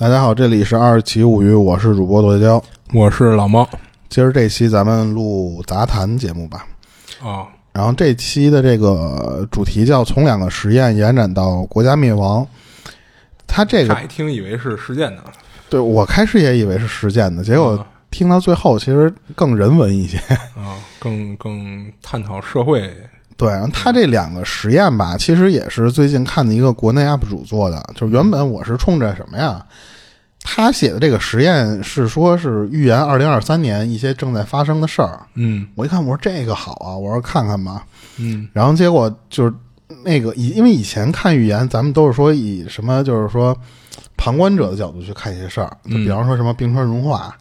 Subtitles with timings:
[0.00, 2.62] 大家好，这里是二七物语，我是主播剁椒。
[2.94, 3.68] 我是老猫
[4.08, 6.64] 今儿这期咱们录杂谈节目吧。
[7.20, 12.46] 啊，然后这期的这个主题叫从两个实验延展到国家灭亡。
[13.44, 15.24] 他这个乍一听以为是实践的，
[15.68, 20.16] 对我开始也以为是实践的，结果啊听到最后其实更人文一些。
[20.54, 22.88] 啊，更更探讨社会
[23.38, 27.80] 对，然后他这两个实验吧，其实也是最近看的一个国内 UP 主做的。
[27.94, 29.64] 就是原本我是冲着什么呀？
[30.42, 35.20] 他写的这个实验是说是预言二零二三年一些正在发生的事儿。
[35.34, 37.84] 嗯我一看，我说这个好啊，我说看看吧。
[38.16, 39.54] 嗯然后结果就是
[40.04, 43.56] 那个以因为以前看预言，咱们都是说以什么就是说
[44.16, 47.36] 旁观者的角度去看一些事儿，就比方说什么冰川融化，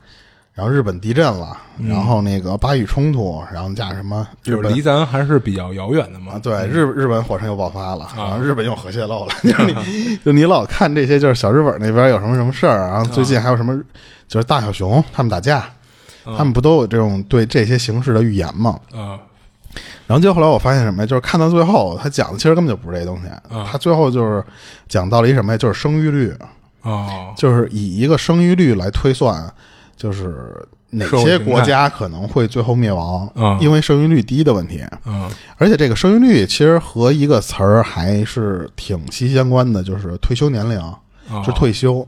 [0.57, 1.55] 然后日本地震了，
[1.87, 6.33] 然后那个巴以冲突，然后加什么日本就是离咱还是比较遥远的嘛。
[6.33, 6.39] 啊，。
[6.41, 13.79] 对，日日本火山又爆发了，然后日本又核泄漏了， 就是你就你老看这些，就是小日本那边有什么什么事儿，然后最近还有什么，
[14.27, 15.63] 就是大小熊他们打架，
[16.35, 18.79] 他们不都有这种对这些形势的预言吗？
[18.91, 19.19] 啊。
[20.07, 21.05] 然后就后来我发现什么呀？
[21.05, 23.27] 就是看到最后，他讲的其实根本就不是这东西，
[23.71, 24.43] 他最后就是
[24.87, 25.57] 讲到了一什么呀？
[25.57, 26.33] 就是生育率，
[26.81, 29.53] 哦就是以一个生育率来推算，
[29.97, 34.81] 就是哪些国家可能会最后灭亡，啊因为生育率低的问题。
[35.05, 42.05] 嗯而且这个生育率其实和一个词儿还是挺息息相关的，就是退休年龄，哦是退休，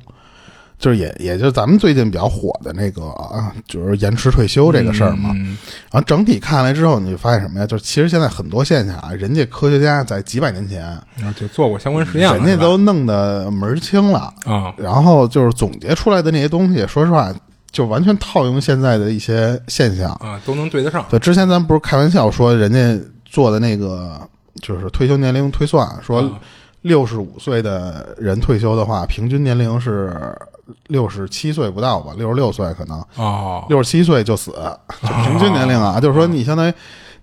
[0.77, 5.31] 就是也也就是咱们最近比较火的那个啊，就是延迟退休这个事儿嘛。
[5.33, 5.57] 嗯
[5.91, 7.65] 然后整体看来之后，你就发现什么呀？
[7.65, 10.97] 就是其实现在很多现象啊，人家科学家在几百年前，
[11.35, 17.33] 就做过相关实验，人家都弄得门儿清了，啊然后就是总结出来的那些东西，说实话，
[17.71, 20.09] 就完全套用现在的一些现象。
[20.21, 21.05] 啊都能对得上。
[21.09, 24.19] 对，之前咱不是开玩笑说人家做的那个
[24.61, 26.39] 就是退休年龄推算，说啊
[26.81, 30.33] 六十五岁的人退休的话，平均年龄是
[30.87, 34.51] 六十七岁不到吧，六十六岁可能，哦六十七岁就死，
[35.01, 36.73] 就平均年龄啊，就是说你相当于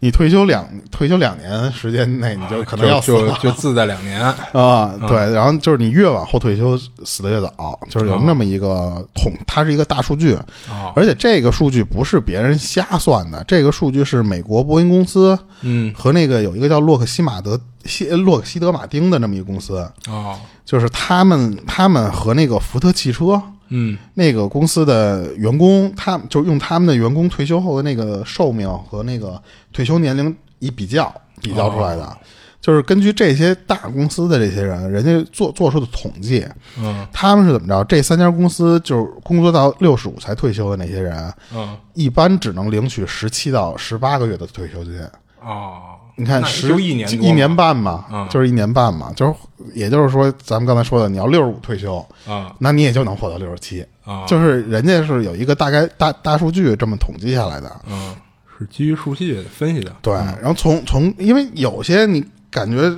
[0.00, 3.32] 你退休两退休两年时间内，你就可能要死了。
[3.42, 4.20] 就就就自在两年。
[4.52, 10.34] 啊，对，然后就是你越往后退休，死的越早，就是有那么一个统，它是一个大数据，
[10.68, 10.92] 哦。
[10.94, 15.92] 而且这个数据不是别人瞎算的，这个数据是美国波音公司嗯。
[15.94, 19.78] 和那个有一个叫洛克希马德西洛克希德马丁的那么一个公司，
[20.08, 20.38] 哦。
[20.64, 29.40] 就是他们他们和那个福特汽车嗯那个公司的员工，他们就用他们的员工退休后的那个寿命和那个
[29.72, 32.16] 退休年龄一比较比较出来的。
[32.58, 36.44] 就是根据这些大公司的这些人，人家做做出的统计，
[36.78, 37.84] 嗯他们是怎么着？
[37.84, 45.00] 这三家公司就是工作到六十五才退休的那些人，嗯一般只能领取十七到十八个月的退休金。
[45.40, 45.78] 哦，
[46.16, 49.34] 你看十就一年一年半嘛，嗯就是一年半嘛，就是
[49.74, 53.84] 也就是说，咱们刚才说的，你要六十五退休，啊那你也就能活到六十七。
[54.04, 57.70] 啊就是人家是有一个大概大大数据这么统计下来的。
[57.88, 58.14] 嗯
[58.58, 62.90] 是基于数据分析的对，然后从从因为有些你感觉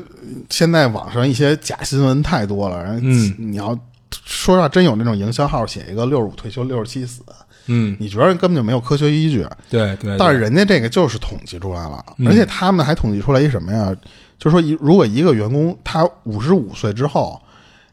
[0.48, 3.76] 现在网上一些假新闻太多了，然后嗯你要
[4.24, 7.22] 说实话，真有那种营销号写一个六十五退休六十七死，
[7.68, 9.46] 嗯你觉得根本就没有科学依据。
[9.70, 13.94] 对对，但是人家这个就是统计出来了，嗯而且他们还统计出来一什么呀？
[14.38, 17.40] 就是说一如果一个员工他五十五岁之后，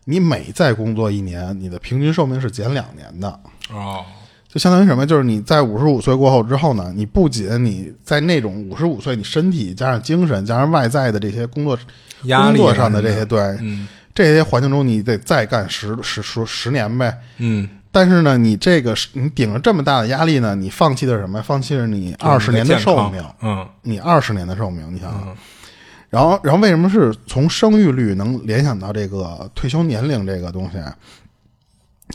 [0.05, 3.39] 你每再工作一年，你的平均寿命是减两年的。
[3.71, 4.03] 哦
[4.47, 5.05] 就相当于什么？
[5.05, 11.77] 就是你在五十五岁过后之后呢，你不仅你在那种五十五岁，你身体加上精神加上外在的这些工作
[12.23, 17.13] 压力工作上的这些对、嗯这些环境中，你得再干十十十十年呗。
[17.39, 21.41] 嗯但是呢，你这个是你顶着这么大的压力呢，你放弃的是什么？
[21.41, 25.21] 放弃了你二十年的寿命，嗯你二十年的寿命，你想想。
[25.29, 25.35] 嗯
[26.09, 30.77] 然后，然后为什么是从生育率能联想到这个退休年龄这个东西？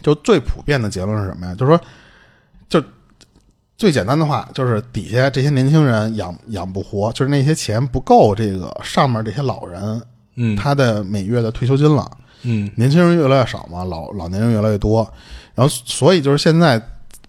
[0.03, 1.55] 就最普遍的结论是什么呀？
[1.55, 1.81] 就是说，
[2.69, 2.83] 就
[3.77, 10.01] 最简单的话，就是底下这些年轻人养养不活，就是那些钱不够这个上面这些老人
[10.37, 12.11] 嗯他的每月的退休金了。
[12.43, 15.07] 嗯年轻人越来越少嘛，老老年人越来越多，
[15.55, 16.81] 然后所以就是现在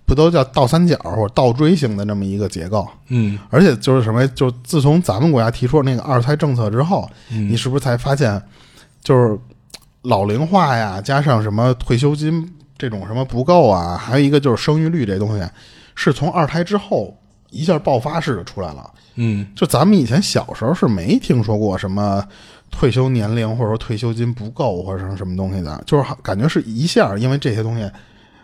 [0.06, 2.88] 不都叫倒三角或者倒锥形的这么一个结构？
[3.09, 8.41] 嗯而且就是什么，就自从咱们国家提出了那个二胎政策之后，嗯你是不是才发现，
[9.03, 9.38] 就是
[10.01, 12.45] 老龄化呀，加上什么退休金
[12.77, 15.45] 这种什么不够啊，还有一个就是生育率这东西，
[15.95, 17.18] 是从二胎之后
[17.50, 18.89] 一下爆发式的出来了。
[19.15, 22.25] 嗯就咱们以前小时候是没听说过什么
[22.71, 27.89] 退休年龄或者说退休金不够或者什么什么东西的，就是好感觉是一下，因为这些东西，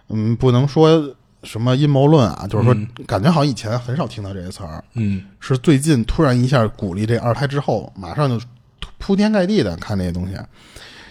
[0.10, 2.76] 嗯，不能说什么阴谋论啊，就是说
[3.06, 8.44] 感觉好像以前很少听到这些词儿，嗯是最近突然一下鼓励这二胎之后，马上就
[8.98, 10.34] 铺天盖地的看这些东西。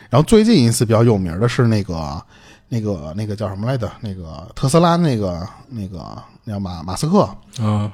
[0.09, 2.23] 然后最近一次比较有名的是那个
[2.69, 3.91] 那个那个叫什么来着？
[4.01, 6.17] 那个特斯拉那个那个
[6.47, 7.23] 叫马马斯克，
[7.61, 7.93] 啊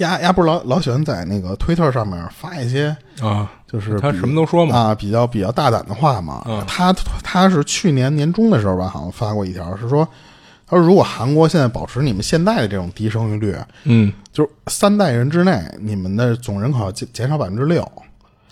[0.00, 4.76] 丫丫不是老老喜欢在那个推特上面发一些啊，就是他什么都说嘛。
[4.76, 6.42] 啊，比较比较大胆的话嘛。
[6.46, 6.92] 嗯他
[7.22, 10.06] 他是去年年中的时候吧，好像发过一条，是说，
[10.66, 17.82] 他说如果韩国现在保持你们现在的这种低生育率，嗯就是三代人之内，你们的总人口要减减少百分之六。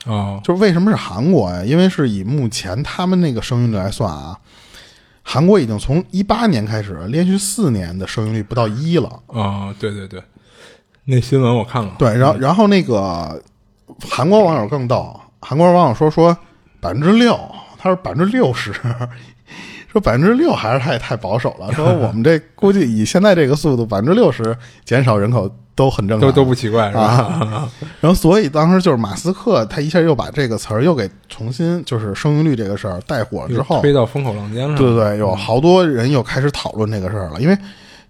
[0.07, 1.63] 啊就是为什么是韩国呀？
[1.65, 4.39] 因为是以目前他们那个生育率来算啊，
[5.23, 9.11] 韩国已经从一八年开始连续四年的生育率不到一了。
[9.27, 10.23] 哦，对对对，
[11.11, 11.91] 那新闻我看了。
[11.99, 13.43] 对，然后然后那个
[14.11, 16.37] 韩国网友更逗，韩国网友说说
[16.81, 17.35] 百分之六，
[17.79, 18.71] 他说百分之六十，
[19.91, 27.03] 说百分之六还是太太保守了，说我们这 估计以现在这个速度，百分之六十减少人口都很正常，都都不奇怪是吧？
[27.03, 27.73] 啊。
[28.03, 34.77] 然后所以当时就是马斯克他一下又把这个词儿又给重新就是生育率这个事儿带火了之后，推到风口浪尖上。
[34.77, 37.57] 对对对，有好多人又开始讨论这个事儿了，因为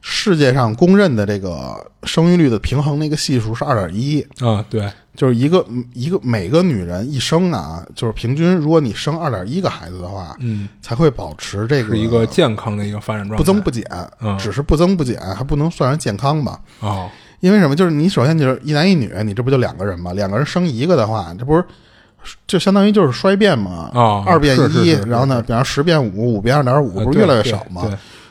[0.00, 4.20] 世界上公认的这个生育率的平衡那个系数是二点一。
[4.40, 13.36] 啊，对，就是一个一个每个女人一生啊，就是平均，如果你生二点一个孩子的话，嗯，才会保持这个是一个健康的一个发展状态。
[13.36, 13.84] 不增不减，
[14.20, 16.60] 嗯只是不增不减，还不能算上健康吧？
[16.80, 17.10] 哦，
[17.40, 17.74] 因为什么？
[17.74, 20.12] 就是你首先就是一男一女，你这不就两个人吗？
[20.12, 21.64] 两个人生一个的话，这不是
[22.46, 23.90] 就相当于就是衰变嘛？
[23.94, 27.82] 哦二变一，然后呢，比方十变五，五变二点五，呃不是越来越对少吗？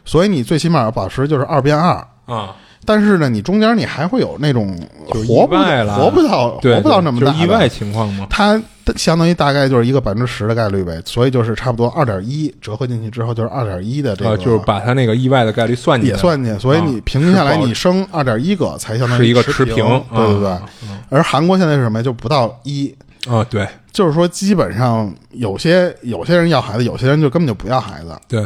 [0.07, 2.05] 对所以你最起码要保持就是二变二。
[2.25, 4.77] 啊，但是呢，你中间你还会有那种
[5.13, 7.31] 就活不意外了活不到，活不到那么大的。
[7.31, 8.27] 就是意外情况吗。
[8.29, 8.61] 它
[8.95, 19.75] 相当于大概就是一个百分之十的概率呗，所以就是差不多二点一折合进去之后就是二点一的这个，啊，就是把它那个意外的概率算进去，也算进去，所以你平均下来你生二点一个才相当于是一个持持平
[20.13, 20.49] 对对对。
[20.83, 20.99] 嗯。
[21.09, 22.03] 而韩国现在是什么呀？
[22.03, 22.93] 就不到一，
[23.29, 23.67] 啊，对。
[23.93, 28.45] 就是说基本上有些有些人要孩子，有些人就根本就不要孩子，对，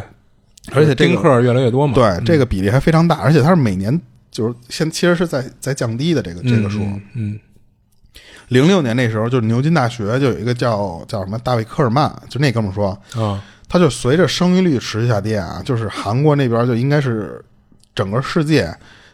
[0.74, 1.94] 而且这个丁克越来越多嘛。
[1.94, 4.00] 对这个比例还非常大，而且它是每年
[4.30, 6.80] 就是现其实是在在降低的这个嗯，这个数。
[6.82, 7.40] 嗯嗯
[8.50, 17.42] 零六年那时候，就是牛津大学就有一个叫叫什么大卫科尔曼，就那哥们儿说，嗯啊他就随着生育率持续下跌啊，就是韩国那边就应该是
[17.96, 18.70] 整个世界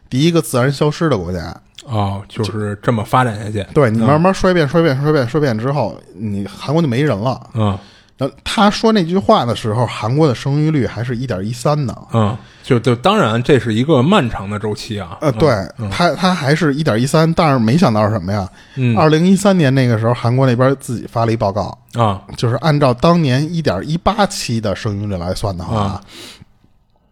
[0.10, 1.56] 第一个自然消失的国家。
[1.86, 3.64] 哦，就是这么发展下去。
[3.76, 7.40] 对你慢慢衰变、衰变、衰变、衰变之后，你韩国就没人了。
[7.54, 7.80] 嗯然
[8.20, 11.96] 后他说那句话的时候，韩国的生育率还是一点一三呢。
[12.14, 15.18] 嗯，就就当然这是一个漫长的周期啊。
[15.22, 15.50] 呃，对，
[15.92, 18.50] 他他还是一点一三，但是没想到是什么呀？
[18.76, 26.02] 嗯二零一三年那个时候，韩国那边自己发了一报告，啊就是按照当年一点一八期的生育率来算的话，啊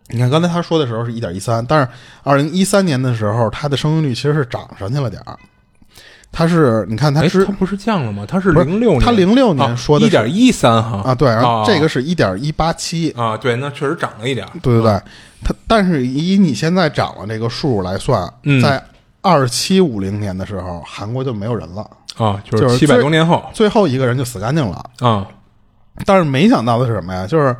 [0.08, 1.88] 你看刚才他说的时候是一点一三，但是
[2.24, 5.38] 二零一三年的时候，它的生育率其实是涨上去了点儿。
[6.38, 8.26] 它是你看它哎，之它不是降了吗？
[8.28, 14.46] 它是零六年，它零六年说的是一点一三哈啊，对，然后啊这个是一点一八七，啊，对，那确实涨了一点。
[14.62, 15.02] 对对对，
[15.42, 18.84] 它但是以你现在涨了这个数来算，嗯在
[19.22, 24.84] 二七五零年的时候，韩国就没有人了，啊，就就是是七百多年后最后一个人就死干净了。
[25.00, 25.26] 啊
[26.06, 27.26] 但是没想到的是什么呀？
[27.26, 27.56] 就是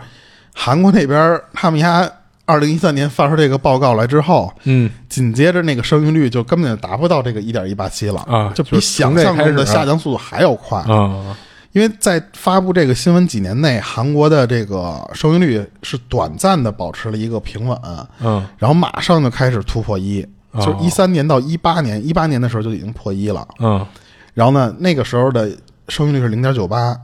[0.54, 2.06] 韩国那边他们家
[2.46, 4.90] 二零一三年发出这个报告来之后，嗯。
[5.10, 10.80] 紧接着那个生育率就根本就达不到这个一点一八七了啊就比想象中的下降速度还要快。
[10.82, 11.36] 啊。
[11.72, 17.78] 因为在发布这个新闻几年内，韩国的这个生育率是短暂的保持了一个平稳，
[18.22, 18.46] 嗯。
[18.58, 23.46] 然后马上就开始突破一，哦就一三年到一八年，一八年的时候就已经破一了。
[23.60, 23.86] 嗯。
[24.34, 25.50] 然后呢，那个时候的
[25.90, 26.98] 生育率是零点九八，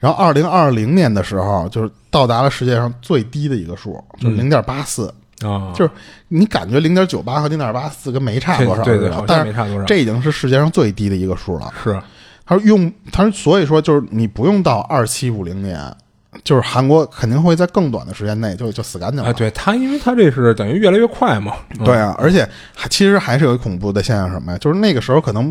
[0.00, 5.14] 然后二零二零年的时候就是到达了世界上最低的一个数，就是零点八四。
[5.42, 5.90] 啊，就是
[6.28, 9.84] 你感觉零点九八和零点八四跟没差多少对对，但是像没差多少。
[9.86, 11.72] 这已经是世界上最低的一个数了。
[11.82, 11.98] 是
[12.44, 15.80] 他说用，他说所以说就是你不用到二七五零年，
[16.44, 19.30] 就是韩国肯定会在更短的时间内就就死干净了。
[19.30, 21.54] 啊，对他，因为他这是等于越来越快嘛。
[21.78, 24.58] 嗯对啊，而且还其实还是有恐怖的现象，什么呀？
[24.58, 25.50] 就是那个时候可能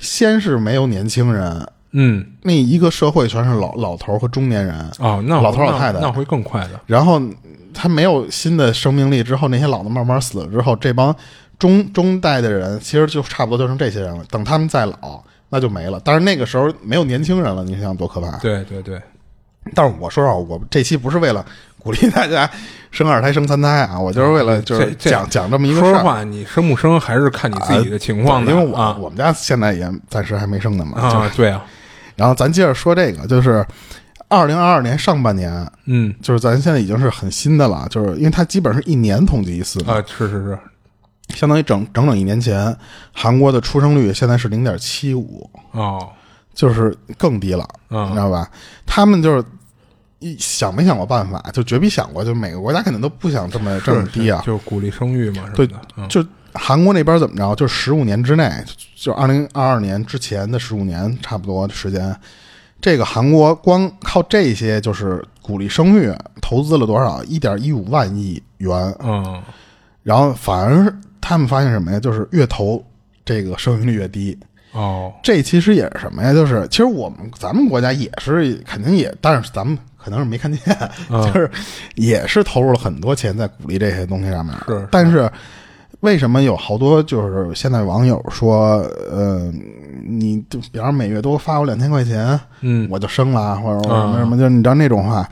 [0.00, 6.80] 先是没有年轻人，嗯那一个社会全是老老头儿和中年人，哦，那老头老太太那会更快的。
[6.86, 7.20] 然后
[7.72, 11.14] 他没有新的生命力之后，那些老的慢慢死了之后，这帮
[11.58, 14.24] 中中代的人其实就差不多就剩这些人了。
[14.30, 16.00] 等他们再老，那就没了。
[16.04, 18.36] 但是那个时候没有年轻人了，你想想多可怕！
[18.38, 19.00] 对对对，
[19.74, 21.44] 但是我说实话，我这期不是为了
[21.78, 22.48] 鼓励大家
[22.90, 25.90] 生二胎、生三胎啊， 我就是为了就是讲讲这么一个事儿。
[25.90, 31.10] 说实话，你生不生还是看你自己的情况的，因为我、啊我们家现在也暂时还没生呢嘛。
[31.10, 31.64] 就啊，对啊，
[32.18, 33.64] 然后咱接着说这个，就是
[34.28, 40.58] 二零二二年上半年，嗯就是咱现在已经是很新的了，就是因为它基本是一年统计一次嘛，啊，是是是，
[41.28, 42.76] 相当于整整整一年前，
[43.12, 46.08] 韩国的出生率现在是零点七五，哦，
[46.52, 48.50] 就是更低了，嗯你知道吧？
[48.84, 49.44] 他们就是
[50.18, 51.40] 一想没想过办法？
[51.52, 54.42] 就绝逼想过，就每个国家肯定都不想这么这么低啊。
[54.44, 55.68] 就是鼓励生育嘛，对
[56.08, 57.54] 就韩国那边怎么着？
[57.54, 58.50] 就十五年之内，
[58.96, 62.14] 就二零二二年之前的十五年差不多的时间，
[62.80, 67.22] 这个韩国光靠这些就是鼓励生育，投资了多少？
[67.24, 68.94] 一点一五万亿元。
[69.02, 69.42] 嗯
[70.02, 72.00] 然后反而是他们发现什么呀？
[72.00, 72.82] 就是越投
[73.26, 74.38] 这个生育率越低。
[74.72, 76.32] 哦这其实也是什么呀？
[76.32, 80.60] 就是其实我们咱们国家也是肯定也，但是咱们可能是没看见，
[81.10, 81.50] 嗯就是
[81.94, 84.54] 也是投入了很多钱在鼓励这些东西上面。
[84.66, 85.30] 是是但是
[86.00, 88.78] 为什么有好多就是现在网友说，
[89.10, 89.52] 呃，
[90.06, 95.28] 你就比方每月多发我两千块钱，嗯我就生了，或者嗯什么什么，就是你知道那种话。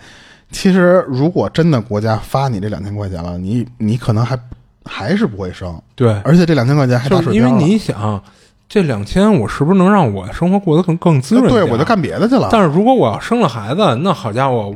[0.51, 4.39] 其实如果真的国家发你这两千块钱了，你你可能还
[4.85, 7.51] 还是不会生，对，而且这两千块钱还因为。
[7.53, 8.23] 你想
[8.69, 11.49] 这两千，我是不是能让我生活过得更更滋润？
[11.49, 12.49] 对我就干别的去了。
[12.51, 14.75] 但是如果我要生了孩子，那好家伙，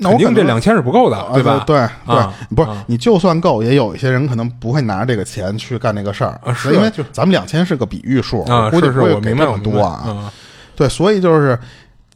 [0.00, 1.62] 肯定这两千是不够的，啊对吧？
[1.66, 10.04] 对对，啊不是啊你就算够，也有一些人可能不会拿这个钱去干这个事儿啊是因为就咱们两千是个比喻数，估计是是，不会给这我明白，我明白么多啊。
[10.06, 10.30] 嗯
[10.76, 11.58] 对，所以就是，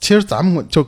[0.01, 0.87] 其实咱们就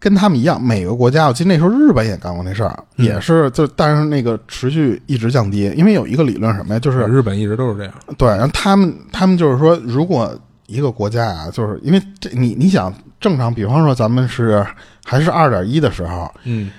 [0.00, 7.92] 跟他们一样，每个国家，我记得那时候日本也干过那事儿，嗯也是就但是那个持续一直降低，因为有一个理论什么呀，就是日本一直都是这样。
[8.18, 14.66] 对，然后他们他们就是说，如果一个国家啊，就是因为这你你想正常，比方说咱们是
[15.04, 16.70] 还是二点一的时候，嗯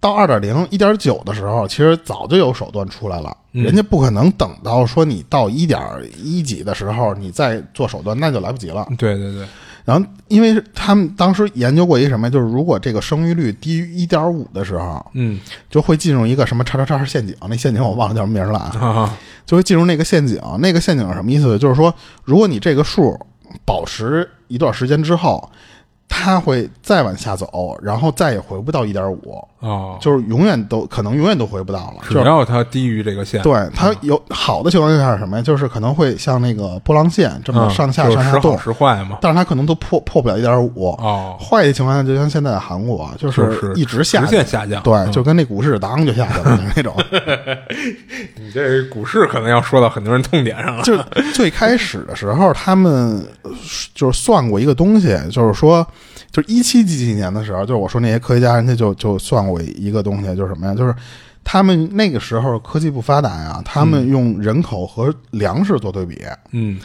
[0.00, 3.34] 到二点零、一点九的时候，其实早就有手段出来了。
[3.52, 5.80] 嗯人家不可能等到说你到一点
[6.22, 8.86] 一几的时候，你再做手段，那就来不及了。
[8.98, 9.46] 对对对，
[9.84, 15.40] 然后，因为他们当时研究过一个什么，就是如果这个生育率低于一点五的时候，嗯
[15.70, 17.34] 就会进入一个什么叉叉叉陷阱。
[17.48, 20.38] 那陷阱我忘了叫什么名了啊，啊 就会进入那个陷阱。
[20.58, 21.56] 那个陷阱是什么意思？
[21.58, 23.18] 就是说，如果你这个数
[23.64, 25.48] 保持一段时间之后，
[26.16, 29.46] 它会再往下走，然后再也回不到一点五。
[29.64, 32.02] 哦，就是永远都可能永远都回不到了。
[32.02, 35.42] 只就是要它低于这个线，对它有好的情况下是什么呀？
[35.42, 39.18] 就是可能会像那个波浪线这么嗯上下上下动，时坏嘛。
[39.20, 40.90] 但是它可能都破破不了一点五。
[41.00, 44.82] 哦，坏的情况下，就像现在的韩国，就是是一直下直，线下降。
[44.82, 46.94] 对，嗯就跟那股市当就下去了 那种。
[48.36, 50.82] 你这股市可能要说到很多人痛点上了。
[50.82, 50.98] 就
[51.32, 53.50] 最开始的时候，他们呃
[53.94, 55.86] 就是算过一个东西，就是说，
[56.30, 60.74] 就是一七几几年的时候，就是我说那些科学家，人家就就算过一个东西，就是什么呀？
[60.74, 60.94] 就是
[61.42, 66.78] 他们那个时候科技不发达呀，他们用人口和粮食做对比，嗯。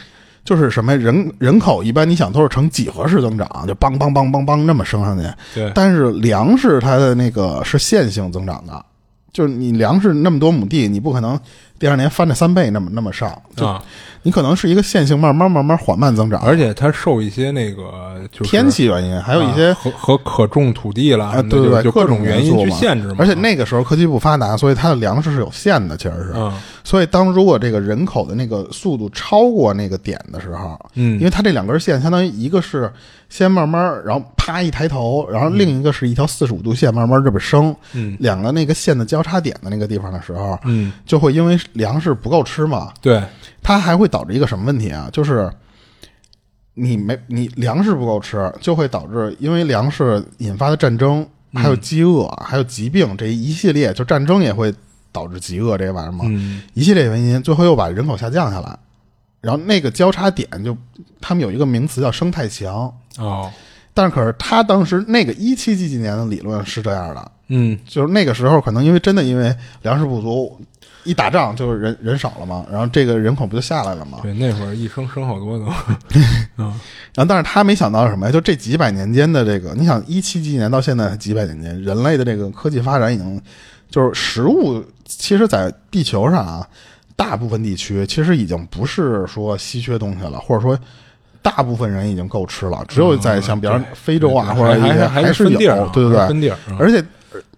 [0.45, 8.83] 就是什么呀人人口一般你想都是呈几何式增长，就梆梆梆梆梆那么升上去，对，但是粮食它的那个是线性增长的，
[9.31, 11.39] 就是你粮食那么多亩地，你不可能
[11.77, 13.81] 第二年翻着三倍那么那么上，就啊，
[14.23, 23.15] 你可能是一个线性慢慢慢慢缓慢增长，而且它受一些那个就是天气原因，还有一些啊和和可种土地啦对对对，各种种原因去限制嘛。
[23.19, 26.33] 而且那个时候科技不发达，所以它的粮食是有限的，其实是。
[26.35, 32.91] 嗯所以当如果这个人口的那个速度超过那个点的时候，嗯因嗯为它这两根线相当于一个是
[33.29, 38.17] 先慢慢，然后啪一抬头，然后另一个是一条四十五度线慢慢这么升，嗯。
[38.19, 43.23] 两个那个线的交叉点的那个地方的时候，嗯，就会因为粮食不够吃嘛，对，
[43.61, 45.07] 它还会导致一个什么问题啊？
[45.13, 45.49] 就是
[46.73, 54.73] 你没你粮食不够吃，就会导致因为粮食引发的战争，还有饥饿，还有疾病这一系列，就战争也会
[55.11, 56.63] 导致饥饿这些玩意儿嘛，嗯。
[56.73, 58.77] 一系列原因，最后又把人口下降下来。
[59.41, 60.75] 然后那个交叉点就，
[61.21, 63.49] 他们有一个名词叫生态墙，哦，
[63.99, 70.57] 但是可是他当时那个一七几几年的理论是这样的，嗯就是那个时候可能因为真的因为粮食不足，
[71.03, 74.19] 一打仗就是人人少了嘛，然后这个人口不就下来了嘛？
[74.21, 75.65] 对，那会儿一生生好多都，
[76.55, 76.73] 嗯
[77.13, 78.31] 然后但是他没想到是什么呀？
[78.31, 83.41] 就这几百年间的这个，你想一七几年到现在几百年间，人类的这个科技发展已经
[83.91, 86.65] 就是食物，其实在地球上啊，
[87.17, 90.79] 大部分地区其实已经不是说稀缺东西了，或者说。
[91.41, 97.03] 大部分人已经够吃了，只有在像比方非洲啊，或者一些还是有，对对对，分地儿，嗯而且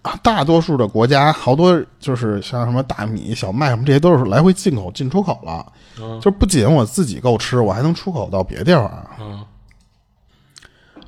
[0.02, 5.64] 呃大多数的国家，好多就是像什么大米、小麦什么，这些都是来回进口、进出口了。
[6.00, 9.06] 嗯就不仅我自己够吃，我还能出口到别地方。
[9.20, 9.44] 嗯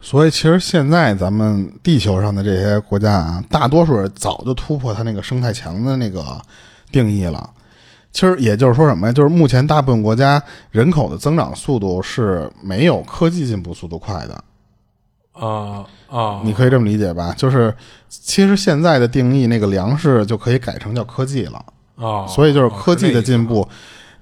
[0.00, 6.23] 所以，其实现在咱们地球上的这些国家啊，大多数人早就突破它那个生态墙的那个
[6.93, 7.49] 定义了。
[8.14, 9.12] 其实也就是说什么呀？
[9.12, 14.44] 就是目前大部分国家人口的增长速度是没有科技进步速度快的。
[15.33, 17.35] 啊啊，你可以这么理解吧？
[17.37, 17.75] 就是
[18.09, 21.62] 其实现在的定义，那个粮食就可以改成叫科技了。
[21.97, 23.68] 啊，所以就是科技的进哦步，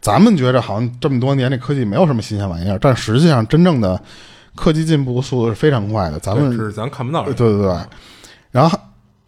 [0.01, 4.01] 咱们觉着好像这么多年这科技没有什么新鲜玩意儿，但实际上真正的
[4.55, 6.19] 科技进步速度是非常快的。
[6.19, 7.77] 咱们是咱看不到的，对对对，
[8.51, 8.79] 然后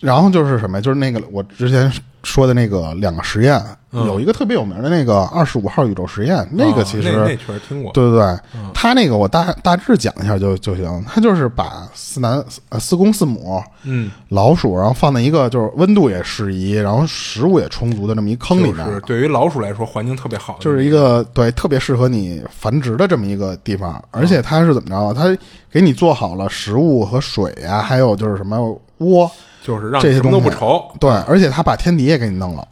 [0.05, 0.83] 然后就是什么呀？
[0.83, 1.91] 就是那个我之前
[2.23, 3.59] 说的那个两个实验，
[3.93, 7.91] 嗯有一个特别有名的那个二十五号宇宙实验，那个其实、哦那那确实听过。
[7.93, 8.39] 对对对，
[8.75, 11.05] 他那个我大大致讲一下就就行。
[11.07, 24.03] 他就是把四男呃四公四母嗯，老鼠，然后放在一个就是温度也适宜，然后食物也充足的这么一坑里面，就是对于老鼠来说，环境特别好的，就是一个对特别适合你繁殖的这么一个地方。
[24.11, 25.15] 而且它是怎么着啊？
[25.15, 25.37] 它
[25.71, 28.59] 给你做好了食物和水呀、还有就是什么
[28.99, 29.31] 窝，
[29.65, 30.85] 就是让这些东西都不愁。
[31.01, 32.69] 对，而且他把天敌也给你弄了，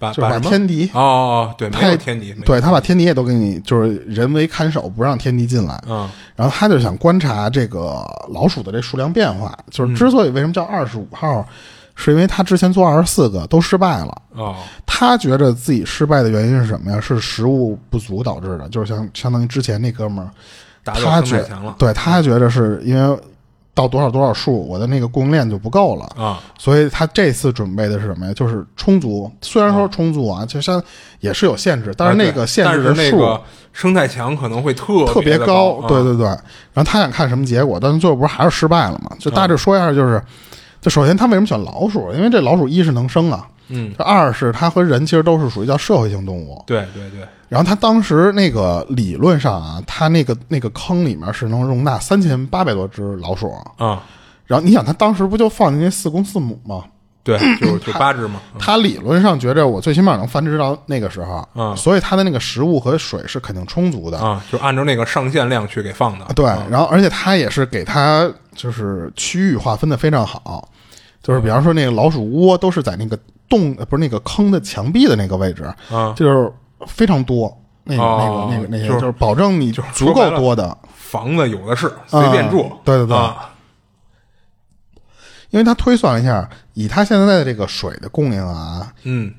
[0.00, 0.48] 就是把把把？
[0.48, 5.78] 天敌哦对，没他也有天敌，对他把天敌也都给你就是人为看守，不让天敌进来。
[5.86, 11.46] 嗯然后他就想观察这个老鼠的这数量变化，就是之所以为什么叫二十五号，
[11.94, 14.22] 是因为他之前做二十四个都失败了。
[14.32, 17.00] 哦他觉得自己失败的原因是什么呀？
[17.00, 20.30] 是食物不足导致的，就是相相当于之前那哥们儿，
[20.84, 21.44] 他觉
[21.78, 23.18] 对他觉得是因为
[23.74, 28.32] 到多少多少数，我的那个供应链就不够了，啊所以他这次准备的是什么呀？
[28.32, 30.80] 就是充足，虽然说充足啊，就像
[31.18, 33.36] 也是有限制，但是那个限制的数
[33.72, 36.24] 生态墙可能会特特别别高，啊对对对。
[36.26, 39.10] 然后他想看什么结果，但是最后不是还是失败了嘛？
[39.18, 40.22] 就大致说一下，就是，
[40.80, 42.12] 就首先他为什么选老鼠？
[42.12, 46.62] 因为这老鼠一是能生啊，嗯，二是它和人其实都是属于叫社会性动物。
[46.66, 53.50] 对对对，然后它当时那个理论上啊，它那个那个坑里面是能容纳三千八百多只老鼠。
[53.78, 54.02] 啊
[54.46, 56.84] 然后你想，它当时不就放进那四公四母吗？
[57.22, 64.18] 对， 就就八只嘛，它理论上觉着我最起码能繁殖到那个时候，嗯所以它的那个食物和水是肯定充足的。
[64.18, 66.26] 啊，就按照那个上限量去给放的。
[66.34, 70.68] 对，然后而且它也是给它就是区域划分的非常好，
[71.22, 73.18] 就是比方说那个老鼠窝都是在那个
[73.48, 76.52] 洞呃不是那个坑的墙壁的那个位置，啊，就是
[76.86, 77.56] 非常多。
[77.86, 82.72] 那个、哦那个、那个、那些，就是就是保证你就是足够多的，房子有的是，随便住。
[82.82, 83.50] 对对对啊
[85.50, 89.32] 因为他推算了一下，以他现在的这个水的供应啊，嗯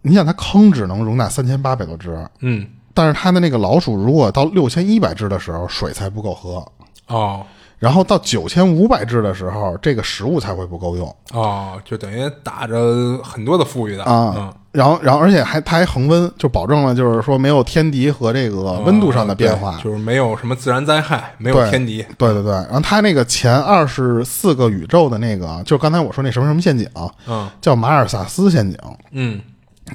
[0.00, 6.64] 你想他坑只能容纳三千八百多只，嗯但是他的那个老鼠如果到六千一百只的时候，水才不够喝，
[7.08, 7.44] 哦
[7.78, 11.16] 然后到九千五百只的时候，这个食物才会不够用。
[11.32, 19.76] 哦，就等于打着很多的富裕的啊嗯，然后，然后，而且还它还恒温，就保证了就是说没有天敌和这个温度上的变化。
[19.76, 22.04] 哦就是没有什么自然灾害，没有天敌。
[22.16, 26.88] 对对对，然后它那个前二十四个宇宙的那个，就是刚才我说那什么什么陷阱，
[27.26, 28.76] 嗯叫马尔萨斯陷阱，
[29.12, 29.40] 嗯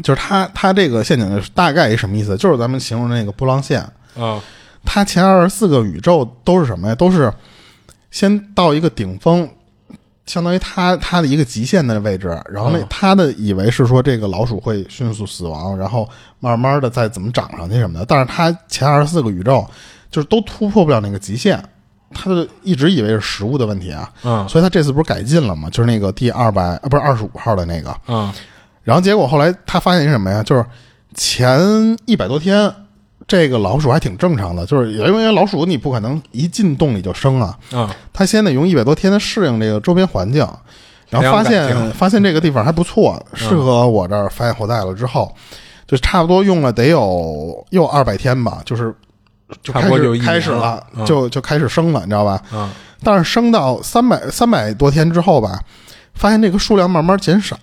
[0.02, 2.38] 就是它它这个陷阱是大概一什么意思？
[2.38, 3.82] 就是咱们形容的那个波浪线，
[4.18, 4.42] 啊
[4.86, 6.96] 它前二十四个宇宙都是什么呀？
[6.96, 7.32] 都是
[8.14, 9.50] 先到一个顶峰，
[10.26, 16.08] 相当于它它的一个极限的位置，然后那嗯它的以为是说这个老鼠会迅速死亡，然后
[16.40, 19.68] 慢慢的再怎么长上去什么的，但是它前二十四个宇宙
[20.12, 21.62] 就是都突破不了那个极限。
[22.16, 25.68] 他就一直以为是食物的问题啊，嗯所以他这次不是改进了吗？
[25.72, 28.32] 就是那个第二百啊，不是二十五号的那个，嗯
[28.84, 30.44] 然后结果后来他发现一什么呀？
[30.44, 30.64] 就是
[31.16, 32.72] 前一百多天，
[33.28, 40.48] 这个老鼠还挺正常的，就是因为老鼠你不可能一进洞里就生啊，嗯它先得用一百多天的适应这个周边环境，
[41.10, 45.34] 然后发现发现这个地方还不错，适合我这儿繁衍后代了之后，
[45.88, 48.94] 就差不多用了得有又二百天吧，就是
[49.62, 51.06] 就开始就开始了嗯。
[51.06, 52.42] 就就开始生了，你知道吧？
[52.54, 52.70] 嗯。
[53.04, 55.60] 但是生到三百三百多天之后吧，
[56.14, 57.58] 发现这个数量慢慢减少，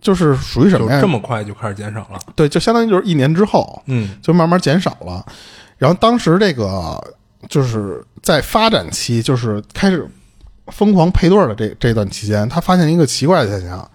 [0.00, 1.08] 就是属于什么呀就这？
[1.12, 2.18] 么快就开始减少了。
[2.34, 5.24] 对，就相当于就是一年之后，嗯就慢慢减少了。
[5.78, 6.98] 然后当时这个
[7.48, 10.08] 就是在发展期，就是开始
[10.68, 13.88] 疯狂配对儿的这这段期间，他发现一个奇怪的现象，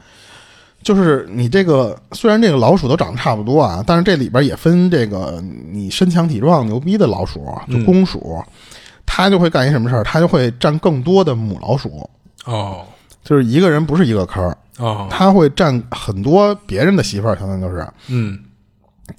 [0.83, 8.43] 就是你这个虽然这个老鼠都长得差不多啊，但是这里边也分这个你身强体壮牛逼的老鼠，就公鼠，
[9.05, 10.03] 它就会干一什么事儿？
[10.03, 12.09] 它就会占更多的母老鼠，
[12.45, 12.85] 哦
[13.23, 17.87] 就是一个人不是一个坑儿，哦他会占很多别人的媳妇儿，相当于就是。
[18.07, 18.39] 嗯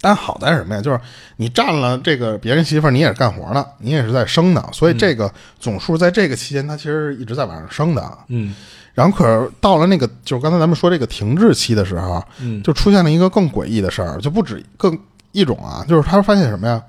[0.01, 0.81] 但好在是什么呀？
[0.81, 0.99] 就是
[1.37, 8.19] 你占了这个别人媳妇儿，你也是干活的，你也是在生的，所以这个总数在这个期间，它其实一直在往上升的。
[8.29, 8.55] 嗯
[8.95, 14.99] 然后可是到了那个，就是刚才咱们说这个停滞期的时候，嗯就出现了一个更诡异的事儿，就不止更
[15.33, 16.83] 一种啊，就是他发现什么呀？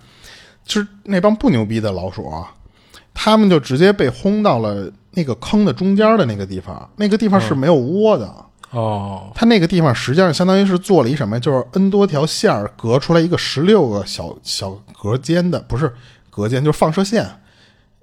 [0.64, 2.54] 就是那帮不牛逼的老鼠啊，
[3.14, 8.34] 他们就直接被轰到了那个坑的中间的那个地方，那个地方是没有窝的。
[8.74, 11.40] 哦它那个地方实际上相当于是做了一什么呀？
[11.40, 15.94] 就是 N 多条线儿隔出来一个十六个小小隔间的，不是
[16.30, 17.30] 隔间，就是放射线，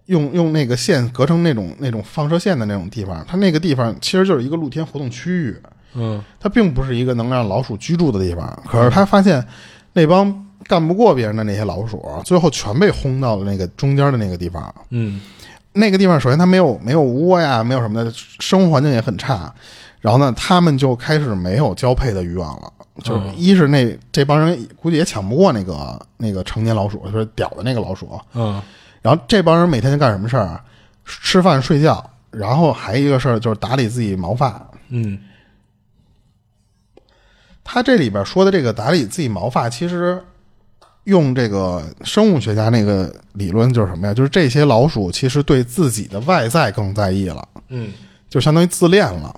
[0.07, 3.25] 用用那个线隔成那种那种放射线的那种地方。
[3.29, 5.57] 它那个地方其实就是一个露天活动区域，
[5.95, 8.63] 嗯它并不是一个能让老鼠居住的地方。
[8.67, 9.45] 可是他发现
[9.93, 14.73] 那帮干不过别人的那些老鼠，最后全被轰到了那个中间的那个地方。
[14.91, 15.21] 嗯
[15.73, 19.53] 那个地方首先它没有没有窝呀，没有什么的，生活环境也很差。
[20.01, 22.73] 然后呢，他们就开始没有交配的欲望了。
[23.03, 28.21] 就是一是那这帮人估计也抢不过那个那个成年老鼠，就是屌的那个老鼠。
[28.35, 28.61] 嗯
[29.01, 30.63] 然后这帮人每天就干什么事儿啊？
[31.07, 34.69] 吃饭睡觉，然后还一个事儿就是打理自己毛发。
[34.89, 35.19] 嗯
[37.65, 40.23] 他这里边说的这个打理自己毛发，其实
[41.05, 44.13] 用这个生物学家那个理论就是什么呀？
[44.13, 47.93] 就是这些老鼠其实对自己的外在更在意了，嗯
[48.29, 49.35] 就相当于自恋了。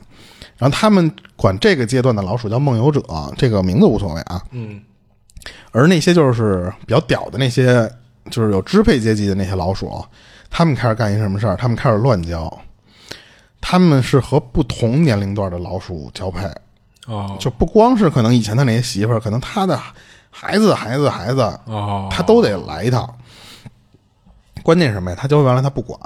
[0.63, 3.03] 然后他们管这个阶段的老鼠叫梦游者，
[3.37, 4.41] 这个名字无所谓啊。
[4.53, 4.81] 嗯
[5.73, 7.91] 而那些就是比较屌的那些，
[8.31, 10.01] 就是有支配阶级的那些老鼠，
[10.51, 11.57] 他们开始干一什么事儿？
[11.57, 12.61] 他们开始乱交，
[13.61, 16.49] 他们是和不同年龄段的老鼠交配，
[17.09, 19.77] 哦就不光是可能以前的那些媳妇儿，可能他的
[20.31, 23.13] 孩子、孩子、孩子，哦，他都得来一趟。
[24.63, 25.17] 关键是什么呀？
[25.21, 25.99] 他交配完了他不管，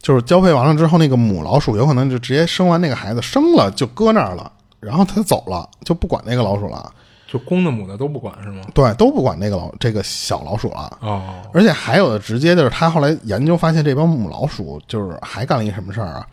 [0.00, 6.90] 就是交配完了之后，那个母老鼠有可能就直接生完那个孩子，生了就搁那儿了，然后它走了，就不管那个老鼠了。
[7.28, 8.62] 就公的母的都不管是吗？
[8.74, 10.98] 对，都不管那个老这个小老鼠了。
[11.00, 16.26] 哦而且还有的直接就是他后来研究发现，这帮母老鼠就是还干了一什么事儿啊？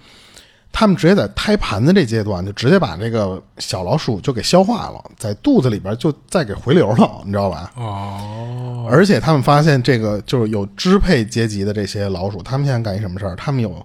[0.80, 7.72] 他们直接在胎盘的这阶段就直接把这个小老鼠就给消化了，在肚子里边就再给回流了， 你知道吧？
[7.78, 13.36] 哦而且他们发现这个就是有支配阶级的这些老鼠，他们现在干一什么事儿？
[13.36, 13.84] 他们有，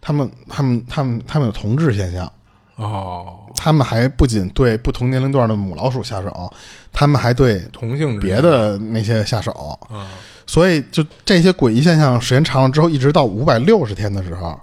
[0.00, 2.32] 他们他们他们他们有同质现象，
[2.76, 6.52] 哦，他们还不仅对不同年龄段的母老鼠下手，
[6.92, 9.50] 他们还对同性别的那些下手。
[9.90, 10.06] 啊
[10.46, 14.58] 所以就这些诡异现象，时间长了之后，一直到五百六十天的时候，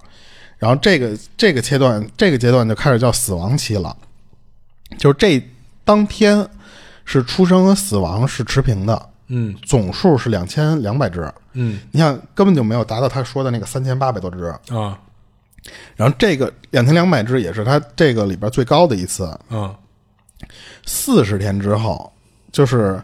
[0.58, 3.96] 然后这个这个阶段，这个阶段就开始叫死亡期了，
[4.98, 5.42] 就是这
[5.84, 6.48] 当天
[7.04, 9.54] 是出生和死亡是持平的，嗯。
[9.62, 11.80] 总数是两千两百只，嗯。
[11.92, 14.98] 你想根本就没有达到他说的那个三千八百多只，啊。
[15.96, 19.76] 然后这个两千两百只也是他这个里边最高的一次，啊。
[20.84, 22.12] 四十天之后，
[22.52, 23.02] 就是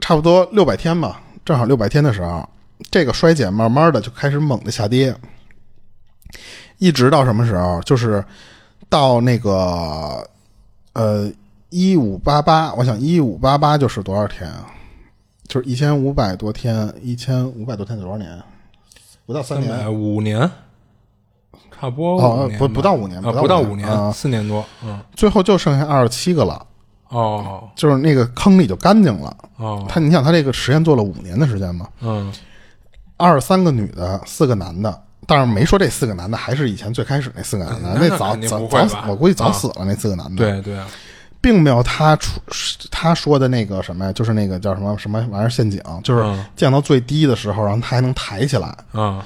[0.00, 2.48] 差不多六百天吧，正好六百天的时候，
[2.90, 5.14] 这个衰减慢慢的就开始猛的下跌，
[6.78, 7.80] 一直到什么时候？
[7.82, 8.24] 就是
[8.88, 10.26] 到那个
[10.92, 11.30] 呃
[11.70, 14.66] 一五八八，我想一五八八就是多少天啊？
[15.48, 18.42] 就是一千五百多天，一千五百多天多少年？
[19.24, 20.40] 不到三年五年，
[21.72, 26.64] 差不多哦不不到五年啊，不到五年啊四年多，嗯最后就剩下二十七个了，
[27.08, 29.36] 哦就是那个坑里就干净了。
[29.56, 32.32] 哦他，你想他这个实验做了五年的时间嘛，嗯
[33.16, 40.86] 二十三个女的，四个男的，但是没说这四个男的还是以前最开始那四个男的，那那早早早我估计早啊死了那四个男的，，对对啊，
[41.40, 42.40] 并没有他出
[42.90, 49.24] 他说的那个什么呀，就是那个叫什么什么玩意儿陷阱，就是嗯降到最低的时候，然后他还能抬起来，啊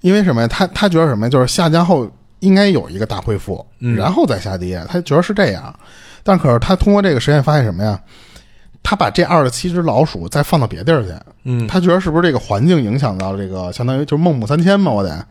[0.00, 0.48] 因为什么呀？
[0.48, 1.30] 他他觉得什么呀？
[1.30, 5.74] 就是下降后应该有一个大恢复，嗯然后再下跌，他觉得是这样。
[6.22, 8.00] 但可是他通过这个实验发现什么呀？
[8.82, 11.12] 他把这二十七只老鼠再放到别地儿去，
[11.44, 14.90] 嗯他觉得是不是这个环境影响到这个，相当于就是孟母三迁嘛？
[14.90, 15.24] 我得，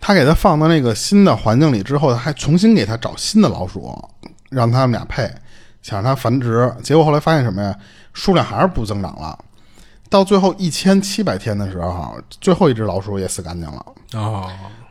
[0.00, 3.96] 他给他放到那个新的环境里之后，他还重新给他找新的老鼠，
[4.50, 5.30] 让他们俩配，
[5.82, 6.72] 想让它繁殖。
[6.82, 7.74] 结果后来发现什么呀？
[8.12, 9.38] 数量还是不增长了。
[10.10, 13.84] 到最后一千七百天的时候，最后一只老鼠也死干净了。
[14.14, 14.50] 哦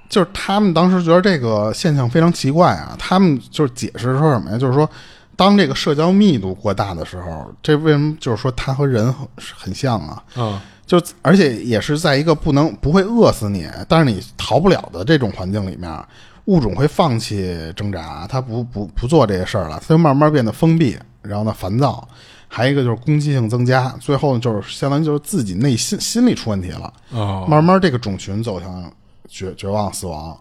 [0.10, 4.58] 就是他们当时觉得这个现象非常奇怪啊，他们就是解释说什么呀？
[4.58, 4.90] 就是说，
[5.38, 10.24] 当这个社交密度过大的时候，这为什么就是说它和人很很像啊？
[10.36, 16.04] 啊就而且也是在一个不能不会饿死你，但是你逃不了的这种环境里面，
[16.46, 22.08] 物种会放弃挣扎，它不不不做这些事儿了，它就慢慢变得封闭，然后呢烦躁，
[22.48, 28.90] 还有一个就是攻击性增加，最后呢就是相当于就是自己内心心理出问题了，哦慢慢这个种群走向
[29.28, 30.40] 绝绝望死亡。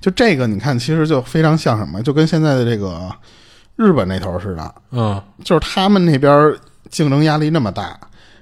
[0.00, 3.08] 就这个你看，其实就非常像什么，就跟现在的这个
[3.76, 5.20] 日本那头似的，嗯。
[5.42, 6.54] 就是他们那边
[6.90, 7.98] 竞争压力那么大，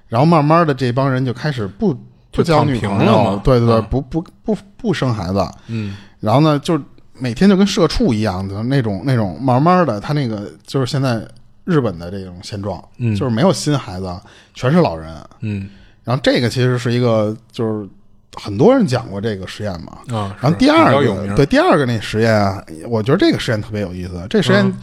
[0.08, 1.96] 然后慢慢的这帮人就开始不
[2.30, 3.86] 不交女朋友，对对对，嗯。
[3.90, 5.96] 不不不不生孩子，嗯。
[6.20, 6.80] 然后呢就
[7.18, 11.26] 每天就跟社畜一样的那种那种，慢慢的他那个就是现在
[11.64, 13.14] 日本的这种现状，嗯。
[13.14, 14.20] 就是没有新孩子，
[14.54, 15.14] 全是老人。
[15.40, 15.68] 嗯。
[16.04, 17.88] 然后这个其实是一个就是
[18.34, 24.26] 很多人讲过这个实验嘛，啊，然后第二个对第二个那实验啊，我觉得这个实验特别有意思。
[24.28, 24.74] 这实验、嗯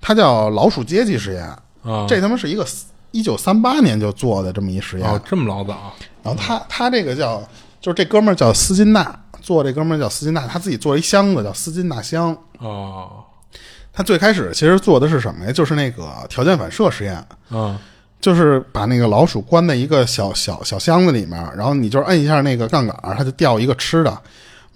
[0.00, 1.44] 它叫老鼠阶级实验，
[1.82, 2.66] 啊，这他妈是一个
[3.10, 5.08] 一九三八年就做的这么一实验。
[5.08, 7.40] 哦这么老早然后他他这个叫
[7.80, 12.36] 就是这哥们儿叫斯金纳，做这哥们儿叫斯金纳，他自己做了一箱子叫斯金纳箱。
[12.58, 13.24] 哦
[13.92, 15.52] 他最开始其实做的是什么呀？
[15.52, 17.14] 就是那个条件反射实验。
[17.48, 17.78] 啊
[18.18, 24.22] 就是把那个老鼠关在一个小小小箱子里面，然后你就摁一下那个杠杆，它就掉一个吃的，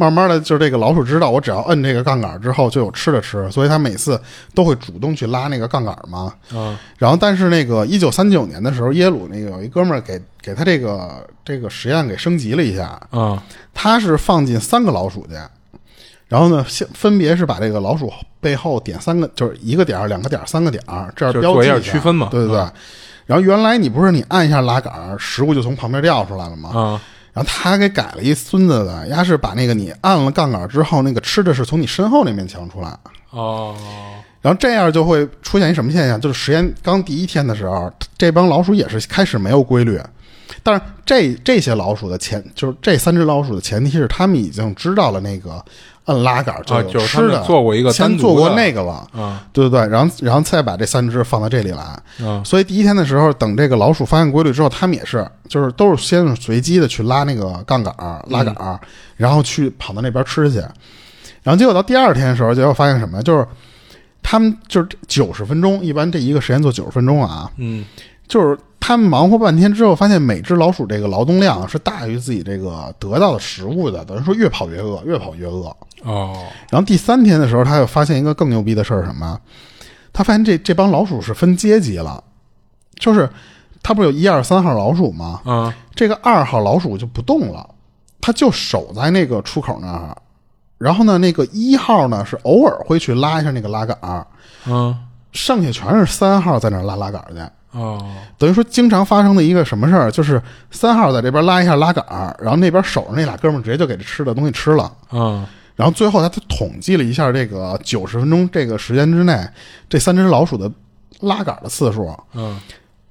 [0.00, 4.18] 慢慢的，就是这个老鼠知道我只要摁这个杠杆之后就有吃的吃，所以它每次
[4.54, 6.32] 都会主动去拉那个杠杆嘛。
[6.54, 13.42] 啊然后，但是那个一九三九年的时候，耶鲁那个有一哥们儿给给他这个这个实验给升级了一下，啊
[13.74, 15.34] 他是放进三个老鼠去，
[16.28, 18.10] 然后呢，先分别是把这个老鼠
[18.40, 22.58] 背后点三个，就是一个点儿、两个点儿、三个点儿，这样标记一下区分嘛对对对。
[22.58, 22.72] 嗯
[23.26, 26.70] 然后原来你不是你按一下拉杆儿，食物就从旁边掉出来了吗？
[26.70, 27.00] 啊
[27.32, 32.98] 然后他给改了一孙子的，丫是把那个你按了杠杆之后，那个吃的是从你身后那面墙出来，
[33.30, 33.76] 哦
[34.42, 36.18] 然后这样就会出现一什么现象？
[36.18, 40.00] 就是实验刚第一天的时候，这帮老鼠也是开始没有规律，
[40.62, 45.62] 但是这这些老鼠的前就是这三只老鼠的前提是他们已经知道了那个
[46.10, 49.46] 摁拉杆就啊有吃的，做过一个先做过那个了，啊。
[49.52, 52.42] 对对对，然后然后再把这三只放到这里来，啊。
[52.44, 58.78] 所以第一天的时候，等这个老鼠发现规律之后，他们也是，就是都是先随机的去拉那个杠杆儿、拉杆儿，
[59.16, 60.58] 然后去跑到那边吃去。
[61.42, 63.22] 然后结果到第二天的时候，结果发现什么？
[63.22, 63.46] 就是
[64.22, 67.84] 他们就是九十分钟，一般这一个实验做九十分钟啊，嗯。
[68.28, 75.76] 就是他们忙活半天之后，发现每只老鼠这个劳动量是大于自己这个得到的食物的，等于说越跑越饿，越跑越饿。
[76.02, 76.36] 哦
[76.70, 79.38] 然后第三天的时候，他又发现一个更牛逼的事儿，什么？
[80.12, 82.22] 他发现这这帮老鼠是分阶级了，
[82.98, 83.28] 就是
[83.82, 85.40] 他不是有一二三号老鼠吗？
[85.44, 87.68] 啊这个二号老鼠就不动了，
[88.20, 90.16] 他就守在那个出口那儿。
[90.78, 94.26] 然后呢，那个一号呢是偶尔会去拉一下那个拉杆儿，
[94.66, 94.96] 嗯
[95.32, 97.78] 剩下全是三号在那儿拉拉杆儿去。
[97.78, 98.04] 哦
[98.36, 104.92] 等于说，经常发生的一个什么事儿，就是三号在这边拉一下拉杆儿，然后那边守着那俩哥们儿直接就给这吃的东西吃了。
[105.10, 105.46] 啊
[105.80, 109.48] 然后最后他他统计了一下这个九十分钟这个时间之内，
[109.88, 110.70] 这三只老鼠的
[111.20, 112.60] 拉杆的次数，嗯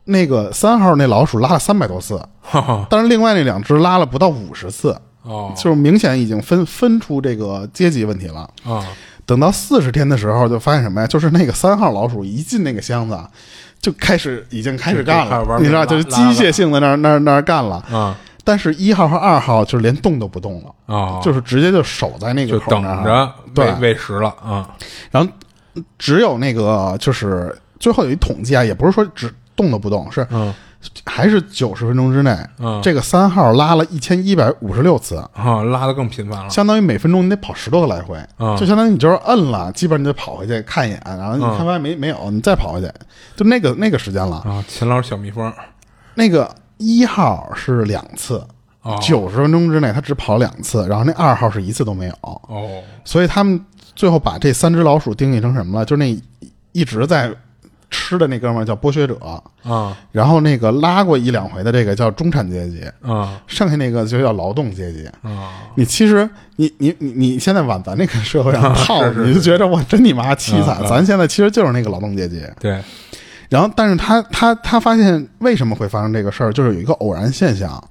[0.06, 2.22] 那个三号那老鼠拉了三百多次，
[2.90, 8.50] 但是另外那两只拉了不到五十次，哦就是明显已经分分出这个阶级问题了。
[8.64, 8.86] 啊
[9.26, 11.06] 等到四十天的时候，就发现什么呀？
[11.06, 13.16] 就是那个三号老鼠一进那个箱子，
[13.80, 17.76] 就开始已经开始干了，你知道，就是机械性的那儿那儿那儿干了。
[17.92, 18.18] 啊
[18.50, 23.66] 但是一号和二号就是连动都不动了，哦，就是直接就守在那个就等口那儿着对。
[23.66, 24.68] 喂喂食了啊。
[25.12, 25.32] 然后
[26.00, 30.52] 只有那个就是最后有一统计啊，也不是说只动都不动，是嗯。
[31.06, 32.82] 还是九十分钟之内，嗯。
[32.82, 36.50] 这个三号拉了一千一百五十六次，啊拉的更频繁了。
[36.50, 38.58] 相当于每分钟你得跑十多个来回，嗯。
[38.58, 41.56] 就相当于你就是摁了，基本上你得跑回去看一眼，然后你嗯。
[41.56, 42.90] 看发现没没有，你再跑回去，
[43.36, 44.38] 就那个那个时间了。
[44.38, 45.54] 啊勤劳小蜜蜂。
[46.16, 48.44] 那个一号是两次，
[48.82, 48.98] 哦。
[49.02, 52.82] 九十分钟之内他只跑了两次，然后那二号是一次都没有，哦。
[53.06, 53.64] 所以他们
[53.96, 55.86] 最后把这三只老鼠定义成什么了？
[55.86, 56.18] 就是那
[56.72, 57.32] 一直在
[57.92, 59.18] 吃的那哥们儿叫剥削者，
[59.64, 59.98] 啊。
[60.12, 63.42] 然后那个拉过一两回的这个叫中产阶级，啊。
[63.48, 65.06] 剩下那个就叫劳动阶级。
[65.22, 65.70] 啊。
[65.76, 70.82] 你其实你你你你现在往咱那个社会上 套，你就觉得我真你妈凄惨。
[70.88, 72.42] 咱现在其实就是那个劳动阶级。
[72.60, 72.82] 对
[73.50, 77.84] 然后，但是他他他发现为什么会发生这个事儿，就是有一个偶然现象，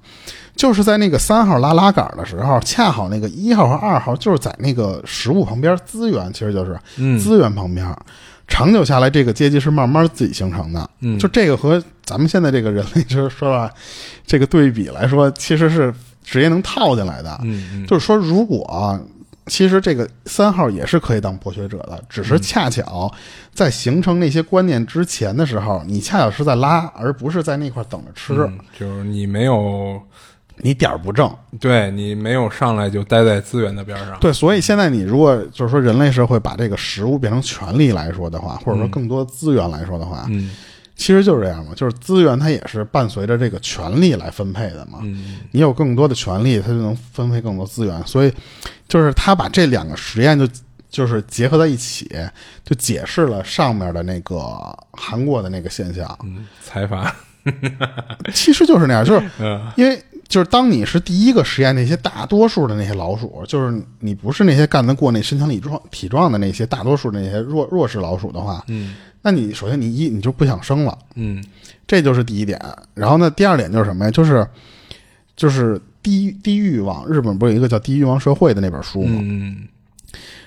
[0.55, 7.93] 就是在那个三号拉拉杆的时候，恰好那个一号和二号就是在那个食物旁边，资源其实就是嗯资源旁边。
[8.47, 10.89] 长久下来，这个阶级是慢慢自己形成的。
[11.01, 13.69] 嗯就这个和咱们现在这个人类，就是说吧，
[14.25, 15.93] 这个对比来说，其实是
[16.23, 17.39] 直接能套进来的。
[17.43, 18.99] 嗯嗯就是说，如果啊
[19.49, 22.23] 其实这个三号也是可以当剥削者的，只嗯。
[22.23, 23.11] 是恰巧
[23.53, 30.01] 在形成那些观念之前的时候，你恰巧是在拉，而不是在那块等着吃，嗯就是你没有
[30.57, 31.29] 你点儿不正。
[31.59, 34.17] 对你没有上来就待在资源的边上。
[34.19, 40.51] 对，所以现在你如果就是说人类社会把这个食物变成权利来说的话，或者说更多资源来说的话，嗯
[40.99, 44.99] 其实就是这样嘛，就是资源它也是伴随着这个权利来分配的嘛。
[45.01, 48.05] 嗯你有更多的权利，它就能分配更多资源。
[48.05, 48.33] 所以，
[48.89, 50.45] 就是他把这两个实验就
[50.89, 52.11] 就是结合在一起，
[52.65, 54.45] 就解释了上面的那个
[54.91, 56.19] 韩国的那个现象。
[56.23, 57.15] 嗯财阀
[58.33, 70.97] 其实就是那样，就是嗯因为就是当你是第一个实验那些大多数的那些老鼠，就是你不是那些干得过那身强体壮体壮的那些大多数的那些弱弱势老鼠的话，嗯那你首先你一你就不想生了。
[71.15, 71.43] 嗯
[71.87, 72.59] 这就是第一点。
[72.93, 74.11] 然后呢，第二点就是什么呀？
[74.11, 74.47] 就是
[75.35, 77.07] 就是低低欲望。
[77.07, 79.19] 日本不是有一个叫《低欲望社会》的那本书吗？
[79.23, 79.67] 嗯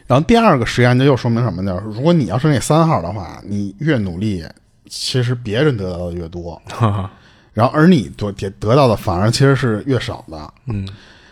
[0.07, 1.81] 然后第二个实验就又说明什么呢？
[1.87, 4.45] 如果你要是那三号的话，你越努力，
[4.89, 7.11] 其实别人得到的越多，哈 哈
[7.53, 10.53] 然后而你得得得到的反而其实是越少的。
[10.67, 10.87] 嗯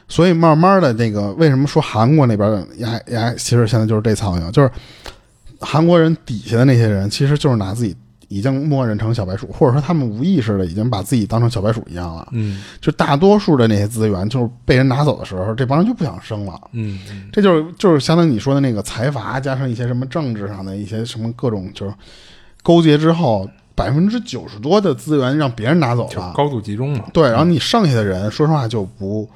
[0.09, 4.71] 所以慢慢的，那个为什么说韩国那边呀呀，其实现在就是这苍蝇，就是
[5.61, 7.95] 韩国人底下的那些人，其实就是拿自己
[8.29, 12.29] 已经默认成小白鼠，或者说他们无意识的已经把自己当成小白鼠一样了。
[12.33, 16.61] 嗯就大多数的那些资源，就是被人拿走的时候，这帮人就不想生了。
[16.73, 21.93] 嗯嗯这就是就是相当于你说的那个财阀，加上一些什么政治上的一些什么各种就是
[22.63, 26.33] 勾结之后，百分之九十多的资源让别人拿走了。
[26.37, 27.07] 高度集中嘛。
[27.13, 29.29] 对，然后你剩下的人，说实话就不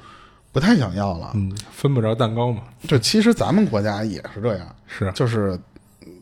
[0.51, 1.31] 不太想要了。
[1.33, 2.61] 嗯，分不着蛋糕嘛。
[2.87, 5.59] 就其实咱们国家也是这样，是，就是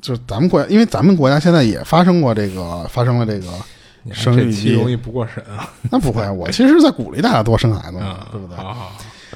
[0.04, 3.48] 就是咱们国家，因为咱们国家现在也发生过这个发生了这个，
[4.12, 5.70] 生育期容易不过审啊。
[5.90, 7.98] 那不会，我其实是在鼓励大家多生孩子
[8.30, 8.58] 对不对？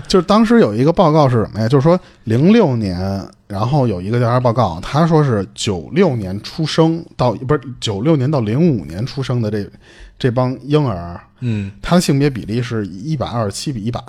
[0.08, 1.69] 就是当时有一个报告是什么呀？
[1.69, 9.65] 就是说零六年，然后有一个调查报告，他说是九六年出生到不是九六年到零五年出生的这
[10.19, 13.99] 这帮婴儿，嗯，他的性别比例是一百二十七比一百。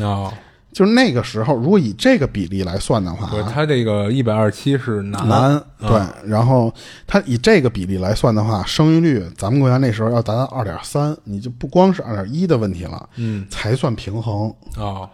[0.00, 0.32] 哦，
[0.72, 6.72] 就是那个时候，如果以这个比例来算的话，不是，他这个一百二十七是男男对，嗯然后
[7.06, 14.54] 他以这个比例来算的话，生育率咱们国家那时候要达到二点三，你就不光是二点一的问题了，嗯，才算平衡。
[14.76, 15.08] 哦，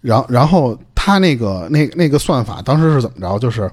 [0.00, 3.38] 然后然后他那个那那个算法当时是怎么着？
[3.38, 3.70] 就是，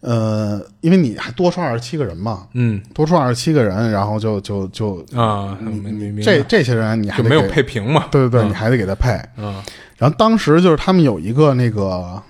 [0.00, 8.06] 呃，因为你还多出二十七个人嘛，嗯多出二十七个人，然后就就就啊，没没没，这这些人你还就没有配平嘛。
[8.12, 9.20] 对对对，嗯你还得给他配。
[9.36, 9.60] 嗯
[10.00, 12.20] 然后当时就是他们有一个那个，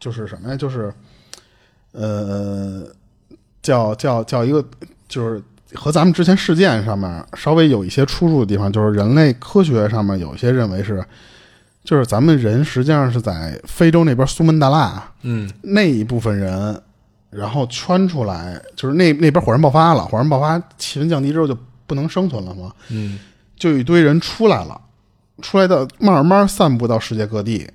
[0.00, 0.56] 就是什么呀？
[0.56, 0.92] 就是，
[1.92, 2.82] 呃，
[3.62, 4.64] 叫叫叫一个，
[5.06, 5.40] 就是
[5.74, 11.00] 和咱们之前事件上面稍微有一些出入的地方，就是人类科学上面有一些认为是，
[11.84, 15.48] 就是咱们人实际上是在非洲那边苏门答腊嗯。
[15.62, 16.82] 那一部分人，
[17.30, 23.20] 然后圈出来，就是那那边火山爆发了，火山爆发，气温降低之后就不能生存了嘛，嗯。
[23.56, 24.78] 就有一堆人出来了，
[25.42, 27.68] 出来的慢慢散布到世界各地，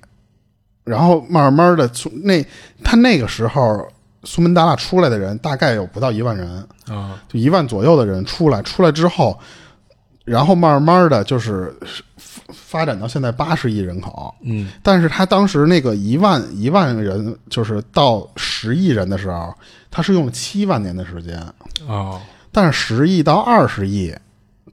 [0.84, 2.44] 然后慢慢的从那
[2.82, 3.88] 他那个时候
[4.24, 7.20] 苏门答腊出来的人大概有不到一万人，啊。
[7.28, 9.38] 就一万左右的人出来，出来之后，
[10.24, 11.74] 然后慢慢的就是
[12.16, 14.70] 发发展到现在八十亿人口，嗯。
[14.82, 19.54] 但是他当时那个一万一万人就是到十亿人的时候，
[19.90, 21.40] 他是用了七万年的时间，
[21.86, 22.20] 哦
[22.54, 24.14] 但是十亿到二十亿，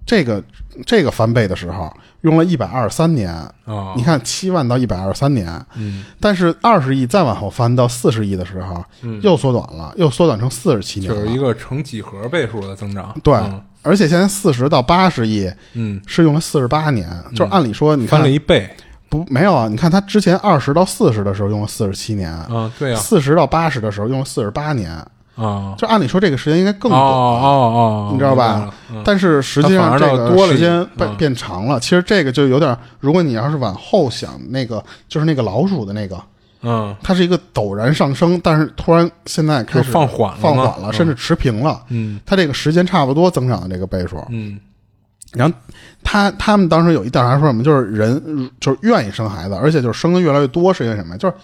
[0.05, 0.43] 这个
[0.85, 3.33] 这个翻倍的时候用了一百二十三年。
[3.65, 11.19] 哦，你看七万到一百二十三年，嗯但是二十亿再往后翻到四十亿的时候，嗯，又缩短了，又缩短成四十七年了。
[11.19, 13.15] 就是一个成几何倍数的增长。
[13.23, 18.69] 对嗯而且现在四十到八十亿嗯，是用了四十八年，就是按理说你翻了一倍
[19.07, 19.69] 不没有啊？
[19.69, 24.91] 你看他之前二十到四十的时候用了四十七年，嗯，对呀四十到八十的时候用了四十八年，
[25.39, 27.01] 啊，就按理说这个时间应该更哦短。
[27.01, 28.73] 哦哦，你知道吧
[29.05, 36.21] 但是实际上这个多了时间变嗯变长了，其实这个就有点，如果你要是往后想，那个就是那个老鼠的那个，
[36.61, 41.81] 嗯它是一个陡然上升，但是突然现在开始放缓了放缓了，嗯甚至持平了。
[41.89, 44.17] 嗯它这个时间差不多增长的这个倍数。
[44.29, 44.59] 嗯
[45.31, 45.55] 然后
[46.03, 51.17] 他他们当时有一调查说什么，就是人就是愿意生孩子，而且就是生的越来越多，是因为什么呀？
[51.19, 51.35] 就是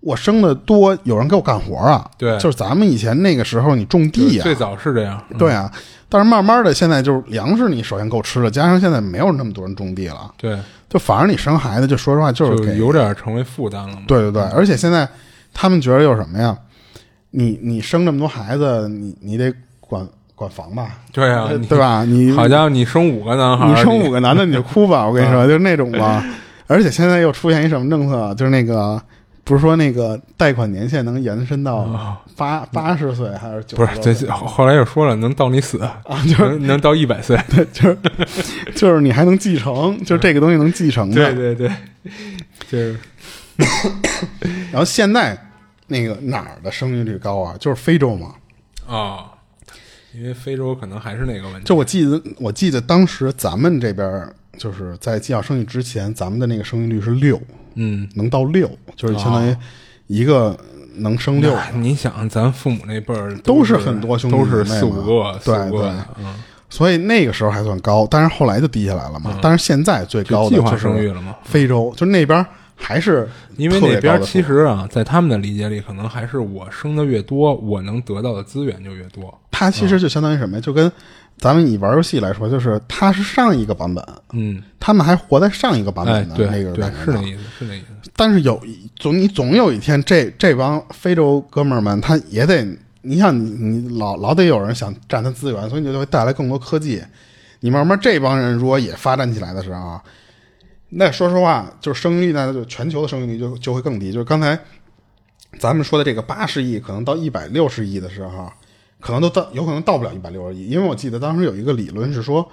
[0.00, 2.08] 我生的多，有人给我干活啊。
[2.18, 5.22] 对就是咱们以前那个时候你种地啊、最早是这样。
[5.30, 5.70] 嗯对啊，
[6.08, 10.58] 但是慢慢的现在就是粮食你首先够吃了，加上现在没有那么多人种地了，对，
[10.88, 14.02] 就反而你生孩子，就说实话就是给有点成为负担了嘛。
[14.08, 15.08] 对对对，而且现在
[15.52, 16.56] 他们觉得有什么呀？
[17.32, 22.04] 你你生这么多孩子，你你得管管房吧，对啊，对吧？
[22.04, 26.24] 你 好家伙，你生五个男孩，你生五个男的你就哭吧，我跟你说，就是那种吧。
[26.66, 29.00] 而且现在又出现一什么政策，就是那个
[29.44, 34.30] 不是说那个贷款年限能延伸到八八十岁还是九不是这？
[34.30, 37.36] 后后来又说了，能到你死，啊，就是能能到一百岁。
[37.72, 37.98] 就是
[38.74, 41.32] 就是你还能继承， 就是这个东西能继承的。
[41.34, 41.70] 对对对，
[42.68, 42.98] 就是
[44.70, 45.36] 然后现在
[45.88, 47.56] 那个哪儿的生育率高啊？
[47.58, 48.34] 就是非洲嘛。
[48.86, 49.32] 啊，
[50.14, 51.64] 因为非洲可能还是那个问题。
[51.64, 57.40] 就我记得，我记得当时咱们这边就是在计划生育之前，咱们的那个生育率是六，
[57.74, 59.56] 嗯，能到六，就是相当于
[60.06, 60.56] 一个
[60.96, 61.54] 能生六。
[61.54, 65.92] 那你想，咱父母那辈儿都是是很多兄弟都是四五个，四对对
[66.68, 69.36] 所以那个时候还算高，但是后来就低下来了嘛。
[69.42, 71.34] 但是现在最高的就计划就是生育了嘛。
[71.42, 79.36] 非洲，就那边还是因为那边其实啊，在他们的理解里，可能还是我生的越多，我能得到的资源就越多。
[79.50, 80.60] 它其实就相当于什么呀？
[80.60, 80.90] 就跟
[81.38, 88.10] 咱们以玩游戏来说，就是它是上一个版本，嗯，他们还活在上一个版哎，本的对那个对版，本上是那意思，是那意思。
[88.14, 88.60] 但是有
[88.96, 92.66] 总你总有一天，这这帮非洲哥们儿们，他也得，
[93.02, 97.02] 你想你你老老得有人想占他资源，所以你就会带来更多科技。
[97.60, 100.02] 你慢慢这帮人如果也发展起来的时候啊，
[100.90, 104.12] 那说实话，就是生育率呢，就全球的生育率就就会更低。
[104.12, 104.58] 就是刚才
[105.58, 108.50] 咱们说的这个八十亿，可能到一百六十亿的时候，
[109.00, 112.46] 可能都到有可能到不了一百六十亿，因为我记得当时有一个理论是说，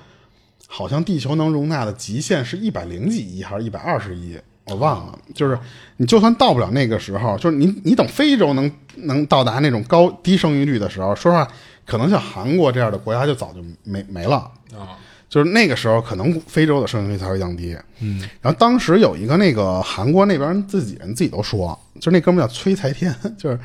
[0.68, 5.20] 好像地球能容纳的极限是一百零几亿还是一百二十亿，我忘了。
[5.36, 5.60] 就是
[5.98, 11.48] 你就算到不了那个时候，就是你你等非洲能能到达那种高低生育率的时候，说实话，
[11.86, 14.52] 可能像韩国这样的国家就早就没没了。
[14.74, 14.98] 啊，
[15.30, 17.78] 就是那个时候，可能非洲的生育率才会降低。
[18.00, 23.60] 嗯，然后当时有一个那个韩国那边自己人自己都说，就那哥们叫崔才天， 就是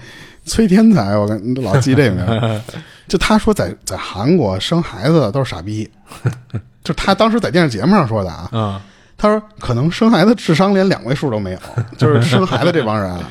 [0.44, 2.60] 崔天才，我跟老记这名儿。
[3.08, 5.88] 就他说在在韩国生孩子的都是傻逼，
[6.82, 8.48] 就他当时在电视节目上说的啊。
[8.52, 8.82] 啊，
[9.18, 11.58] 他说可能生孩子智商连两位数都没有，
[11.98, 13.30] 就是生孩子这帮人啊，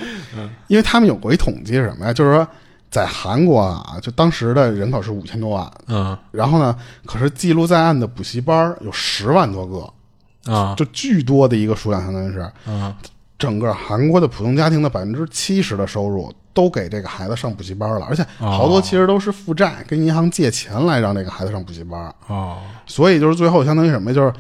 [0.68, 2.14] 因为他们有过一统计是什么呀？
[2.14, 2.48] 就是说
[2.92, 6.16] 在韩国啊，就当时的人口是五千多万，嗯。
[6.30, 6.76] 然后呢，
[7.06, 10.76] 可是记录在案的补习班儿有十万多个，啊。
[10.76, 12.52] 就巨多的一个数量，相当于是。
[12.68, 12.94] 嗯。
[13.39, 22.58] 整个韩国的普通家庭的百分之七十的收入都给这个孩子上补习班了，而且好多其实都是负债，跟银行借钱来让这个孩子上补习班，哦。
[22.86, 24.34] 所以就是最后相当于什么，就是。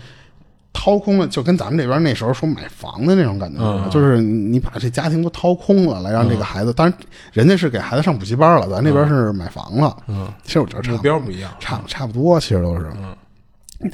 [0.73, 6.73] 掏空了，就跟咱们这边那时候说买房的那种感觉，嗯就是你把这家庭都掏空了，来让这个孩子。
[6.73, 6.97] 当然，
[7.33, 9.95] 人家是给孩子上补习班了，咱这边是买房了。
[10.07, 12.89] 嗯，其实我觉得差目不标不一样，差差不多，其实都是。
[12.97, 13.91] 嗯，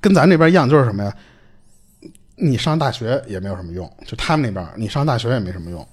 [0.00, 1.12] 跟咱这边一样，就是什么呀？
[2.38, 5.86] 你上大学也没有什么用，就他们那边，你上大学也没什么用，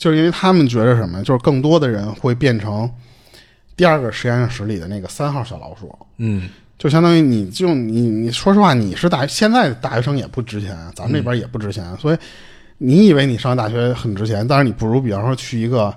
[0.00, 1.22] 就是因为他们觉得什么？
[1.22, 2.90] 就是更多的人会变成
[3.76, 6.48] 第二个实验室里的那个三号小老鼠，嗯
[6.78, 12.18] 就相当于你就你你说实话，你是大现在大学生也不值钱，咱们这边也不值钱，所以
[12.78, 15.94] 你以为你上大学很值钱，但是你不如比方说去一个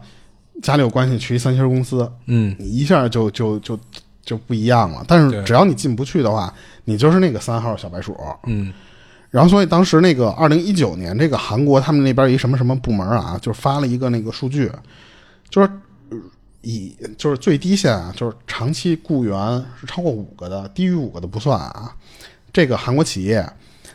[0.61, 3.80] 家里有关系去一三星公司，嗯你一下就就就
[4.23, 5.03] 就不一样了。
[5.07, 6.53] 但是只要你进不去的话，
[6.86, 8.17] 你就是那个三号小白鼠。
[8.45, 8.71] 嗯
[9.32, 14.71] 然后，所以当时那个二零一九年，这个韩国他们那边一什么什么部门啊，就发了一个那个数据，
[15.51, 15.73] 就是呃
[16.62, 21.95] 以就是最低线啊，就是长期雇员是超过五个的，低于五个的不算啊。
[22.51, 23.47] 这个韩国企业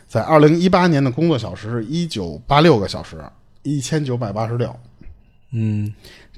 [0.07, 3.23] 在二零一八年的工作小时是一九八六个小时，
[3.63, 4.73] 一千九百八十六。
[5.51, 5.93] 嗯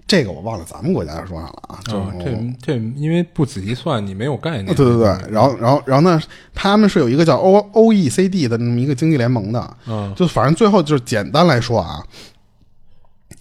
[0.05, 1.79] 这个我忘了咱们国家是多少了啊？
[1.83, 4.67] 就是啊，这这因为不仔细算，你没有概念。
[4.67, 6.21] 对对对，然后然后然后呢，
[6.53, 12.01] 他们是有一个叫 O O E C D 的那么一个经济联盟的，嗯就反正最后就是简单来说啊，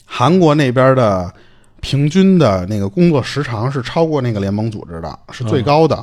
[0.05, 1.32] 韩国那边的
[1.87, 5.95] 平均的那个工作时长是超过那个联盟组织的，是最高的。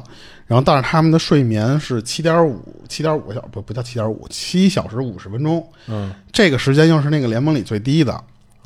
[0.47, 5.61] 然后，但是他们的睡眠是七点五七点五个小时，不不叫七点五，七小时五十分钟。
[5.89, 8.17] 嗯这个时间又是那个联盟里最低的。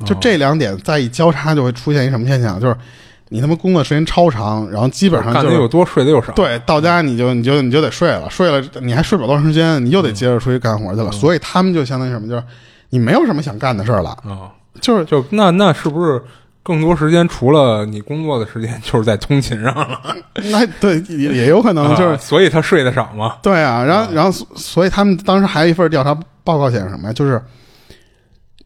[0.06, 2.60] 就这两点再一交叉，就会出现一什么现象？
[2.60, 2.76] 就是
[3.30, 6.32] 你他妈工作时间超长，然后基本上就是干的又多，睡的又少。
[6.34, 11.10] 对，到家你就你就你就得睡了，睡了你还睡不了多长时间，你又得接着出去干活去了。
[11.10, 12.44] 所以他们就相当于什么，就是
[12.90, 16.22] 你没有什么想干的事儿了，啊，就是就那那是不是
[16.68, 19.98] 更多时间除了你工作的时间，就是在通勤上了？
[20.52, 23.38] 那对也也有可能就是、啊所以他睡得少嘛。
[23.42, 26.14] 对啊，然后然后所所以他们当时还有一份调查
[26.44, 27.12] 报告显示什么呀？
[27.14, 27.42] 就是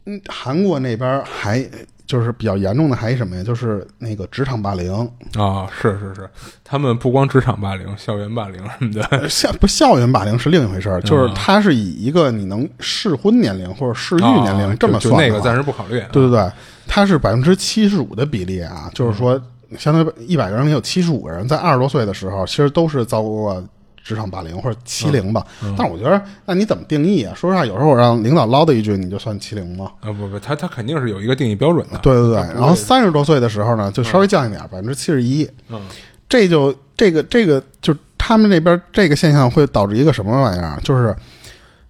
[0.07, 1.65] 嗯，韩国那边还
[2.13, 3.43] 就是比较严重的还什么呀？
[3.43, 4.93] 就是那个职场霸凌，
[5.39, 6.29] 啊，是是是，
[6.63, 9.03] 他们不光职场霸凌、校园霸凌什么的。
[9.05, 16.01] 呃校不校园霸凌是另一回事儿，就是他是以一个你能适婚年龄或者适育年龄啊这么算那个暂时不考虑。
[16.01, 16.53] 啊对对对，
[16.87, 19.41] 他是百分之七十五的比例啊，就是说，
[19.79, 23.67] 相当于一百个人里有七十五个人在二十多岁的时候，其实都是遭过
[24.03, 25.47] 职场霸凌或者欺凌吧。
[25.77, 27.35] 但是我觉得，那你怎么定义啊？
[27.35, 29.93] 说实话，有时候我让领导唠叨一句，你就算欺凌吗？
[30.01, 31.99] 啊不不，他他肯定是有一个定义标准的。
[31.99, 35.49] 对对对然后三十多岁的时候呢，就稍微降一点，百分之七十一。
[35.69, 35.81] 嗯
[36.29, 40.81] 这就这个这个就他们那边这个现象会导致一个什么玩意儿啊？
[40.83, 41.15] 就是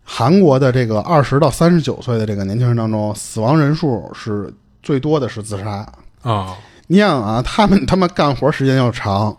[0.03, 4.53] 韩国的这个二十到三十九岁的这个年轻人当中，死亡人数是
[4.83, 5.87] 最多的是自杀。
[6.23, 6.57] 啊
[6.93, 9.35] 你想啊，他们他妈干活时间又长，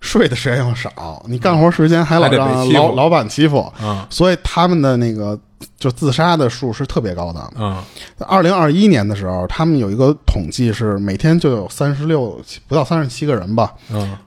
[0.00, 4.04] 睡的时间又少，你干活时间还老让老老板欺负，啊。
[4.10, 5.38] 所以他们的那个
[5.78, 7.40] 就自杀的数是特别高的。
[7.56, 7.80] 嗯
[8.26, 14.18] 二零二一年的时候，他们有一个统计是每天就有三十六不到三十七个人吧嗯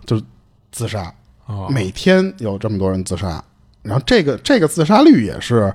[0.71, 1.01] 自杀，
[1.45, 1.67] 啊。
[1.69, 3.43] 每天有这么多人自杀，
[3.81, 5.73] 然后这个这个自杀率也是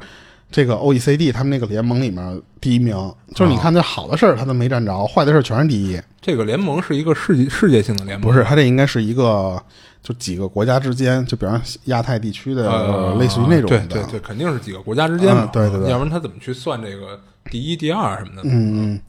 [0.51, 2.95] 这个 OECD 他们那个联盟里面第一名，
[3.35, 6.01] 就是你看这好的事儿他都没占着，坏的事儿全是第一。
[6.21, 9.63] 这个联盟是一个世界世界性的联盟，不是，它这应该是一个
[10.03, 13.87] 就几个国家之间，就比方亚太地区的，呃，类似于那种的。
[13.87, 17.21] 对对对，肯定是几个国家之间嘛嗯，对对对要不然他怎么去算这个
[17.51, 18.43] 第一、第二什么的？
[18.45, 19.01] 嗯嗯。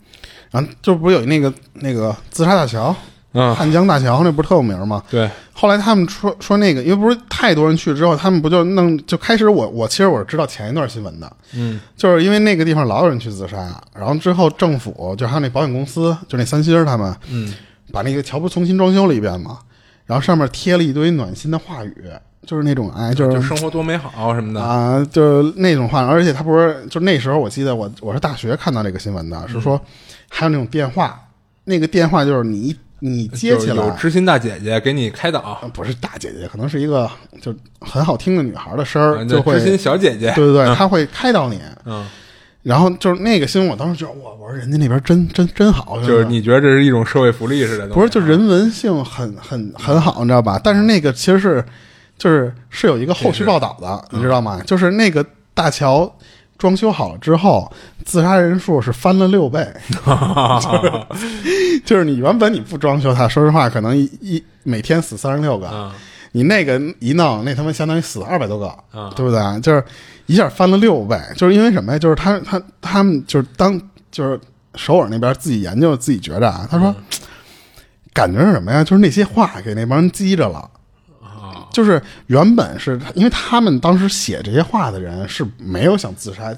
[0.51, 2.95] 然后就不是有那个那个自杀大桥，
[3.35, 5.03] 嗯，汉江大桥，那不是特有名吗？
[5.11, 11.79] 对，后来他们说说那个，因为不是太多人去之后，他们不就弄就开始我我其实我是知道前一段新闻的，嗯。
[11.95, 13.57] 就是因为那个地方老有人去自杀，
[13.93, 17.53] 然后之后政府就还有那保险公司，就那三星他们嗯。
[17.91, 19.59] 把那个桥不重新装修了一遍嘛，
[20.05, 22.05] 然后上面贴了一堆暖心的话语，
[22.45, 24.61] 就是那种哎，就就是生活多美好什么的。
[24.61, 29.79] 啊，就是那种话，而且他不是就那时候我记得我我是大学看到这个新闻的，是说
[30.27, 31.17] 还有那种电话，
[31.65, 32.75] 那个电话就是你
[33.07, 33.95] 你接起来有来。
[33.95, 37.09] 知心大姐姐给你开导，啊不是大姐姐，可能是一个
[37.41, 41.59] 就很好听的女孩的声儿，啊就会知心小姐姐对，对对，她会开导你。
[41.85, 42.05] 嗯，
[42.63, 47.87] 然后就是那个新闻，我当时觉得我，我说人家那边真真真好，就是你觉得这是一种社会福利似的？
[47.89, 50.59] 不是就人文性很很很好，你知道吧？
[50.63, 51.63] 但是那个其实是
[52.17, 54.59] 就是是有一个后续报道的，你知道吗？
[54.65, 56.11] 就是那个大桥
[56.57, 57.71] 装修好了之后，
[58.03, 59.67] 自杀人数是翻了六倍。
[61.85, 65.91] 就是你原本你不装修它，说实话，可能一一每天死三十六个，嗯
[66.31, 69.61] 你那个一弄，那他妈相当于死二百多个，嗯对不对？
[69.61, 69.81] 就是
[70.25, 71.99] 一下翻了六倍，就是因为什么呀？
[71.99, 73.79] 就是他他他们就是当
[74.11, 74.37] 就是
[74.75, 76.93] 首尔那边自己研究自己觉着啊，他说、
[78.13, 78.83] 感觉是什么呀？
[78.83, 80.69] 就是那些话给那帮人激着了。
[81.75, 86.55] 啊，就是原本是因为他们当时写这些话的人是没有想自杀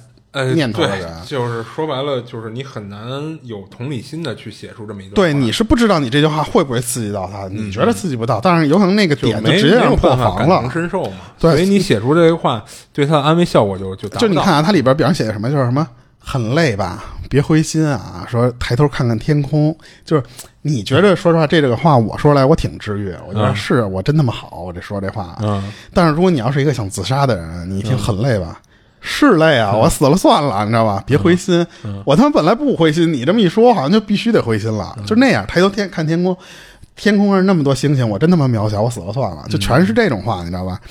[0.53, 2.99] 念头的人，就是说白了，就是你很难
[3.41, 5.15] 有同理心的去写出这么一段。
[5.15, 10.47] 对，你是不知道你这句话会不会刺激到他，你觉得刺激不到，但是有可能那个点就直接让破防了。
[10.47, 11.17] 感同身受嘛。
[11.39, 12.63] 对所以你写出这个话，
[12.93, 15.87] 对他的安慰效果就就就你看啊，它里边比方写的什么，就是什么
[16.19, 19.75] 很累吧，别灰心啊，说抬头看看天空，
[20.05, 20.23] 就是
[20.61, 25.37] 你觉得说实话，这这个话我说出来我挺治愈，我觉得嗯是我真他妈好，我这说这话。
[25.41, 28.59] 嗯，但是如果你要是一个想自杀的人，你一听很累吧。
[28.99, 31.01] 是累啊，我死了算了，你知道吧？
[31.05, 31.65] 别灰心，
[32.03, 35.45] 我他妈本来不灰心，你这么一说，好像就必须得灰心了，就那样。
[35.47, 36.35] 抬头天看天空，
[36.95, 40.81] 天空上那么多星星，我真他妈渺小，我死了算了，就全是这种话，你知道吧？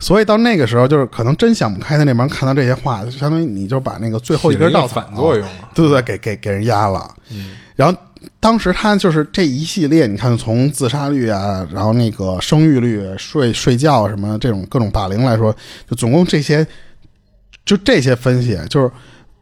[0.00, 5.52] 所以到那个时候，就是可能真想不开的那帮人看到这些话，就相当于你就把那个最后一根稻草反作用了。
[5.74, 7.14] 对对对，给给给人压了。
[7.30, 7.96] 嗯，然后
[8.40, 15.54] 当时他就是这一系列，你看从自杀率啊，然后那个生育率、睡睡觉什么这种各种霸凌来说，
[15.88, 16.66] 就总共这些，
[17.66, 18.90] 就这些分析，就是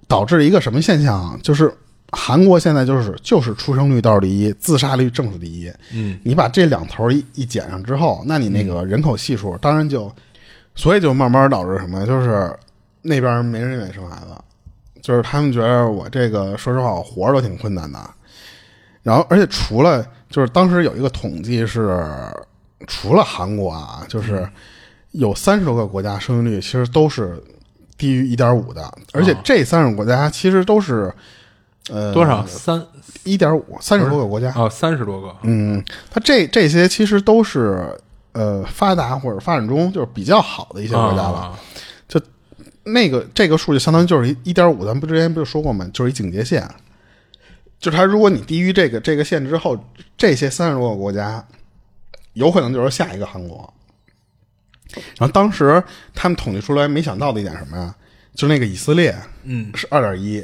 [0.09, 1.39] 导致一个什么现象啊？
[1.41, 1.73] 就是
[2.11, 5.71] 韩国现在就是就是出生率倒数第一，自杀率正是第一。
[5.95, 10.11] 嗯，你把这两头一一减上之后，那你那个人口系数当然就，
[10.79, 12.07] 所以就慢慢导致什么？
[12.07, 12.57] 就是
[13.03, 14.29] 那边没人愿意生孩子，
[15.03, 17.99] 就是他们觉得我这个说实话，我活着都挺困难的。
[19.03, 22.07] 然后，而且除了就是当时有一个统计是，
[22.87, 24.49] 除了韩国啊，就是
[25.11, 27.43] 有三十多个国家生育率其实都是
[27.97, 31.13] 低于一点五的，而且这三十个国家其实都是
[31.91, 32.47] 呃多少？
[32.47, 32.81] 三
[33.25, 34.53] 一点五，三十多个国家。
[34.55, 35.35] 哦，三十多个。
[35.43, 37.99] 嗯，它这这些其实都是
[38.39, 41.39] 呃发达或者发展中就是比较好的一些国家了。
[41.39, 41.59] 啊
[42.91, 45.87] 那个这个数据相当于就是一一点五，咱们不之前不就说过吗？
[45.93, 46.67] 就是一警戒线。
[47.79, 49.79] 就是它，如果你低于这个这个线之后，
[50.17, 51.45] 这些三十多个国家，
[52.33, 53.71] 有可能就是下一个韩国。
[55.19, 55.85] 然后当时
[56.15, 57.95] 他们统计出来，没想到的一点什么呀？
[58.35, 60.43] 就是那个以色列嗯，是二点一，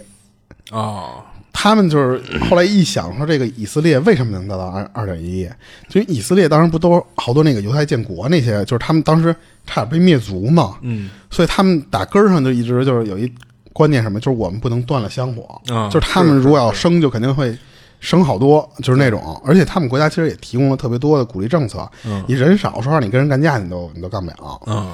[0.70, 1.24] 哦，
[1.56, 5.48] 他们就是后来一想说，这个以色列为什么能得到二二点一？
[5.88, 9.34] 就以色列当时不都好多那个犹太建国那些，就是他们当时
[9.64, 13.32] 差点被灭族嘛，嗯，所以他们打根儿上就一直就是有一
[13.72, 17.56] 观念什么，就是我们不能断了香火，啊就是他们如果要生，就肯定会
[18.00, 24.92] 生好多，就是那种，而且他们国家其实也提供了特别多的鼓励政策，嗯你人少，说实话，你跟人干架你都你都干不了，嗯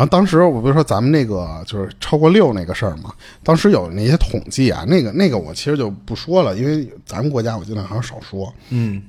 [0.00, 3.12] 然后当时我不是说咱们那个就是超过六那个事儿嘛，
[3.44, 8.50] 当时有那些统计啊，那个那个我其实就不说了，因为咱们国家我尽量还是少说。
[8.70, 9.02] 嗯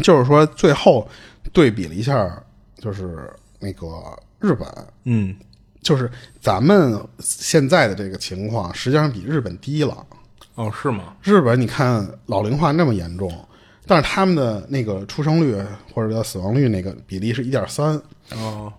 [0.00, 1.08] 就是说最后
[1.52, 2.40] 对比了一下，
[2.78, 3.88] 就是那个
[4.38, 4.68] 日本，
[5.02, 5.34] 嗯，
[5.80, 6.08] 就是
[6.40, 10.06] 咱们现在的这个情况，实际上比日本低了。
[10.54, 11.16] 哦，是吗？
[11.20, 13.28] 日本你看老龄化那么严重，
[13.88, 15.60] 但是他们的那个出生率
[15.92, 18.00] 或者叫死亡率那个比例是一点三，
[18.36, 18.72] 哦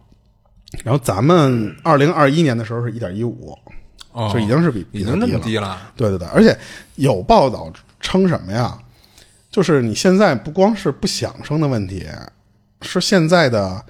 [0.84, 3.58] 然后咱们二零二一年的时候是一点一五。
[4.12, 5.40] 哦，就已经是比比已经那它低了。
[5.40, 5.92] 么低了。
[5.96, 6.56] 对对对，而且
[6.96, 8.78] 有报道称什么呀？
[9.50, 12.08] 就是你现在不光是不想生的问题，
[12.82, 13.84] 是现在的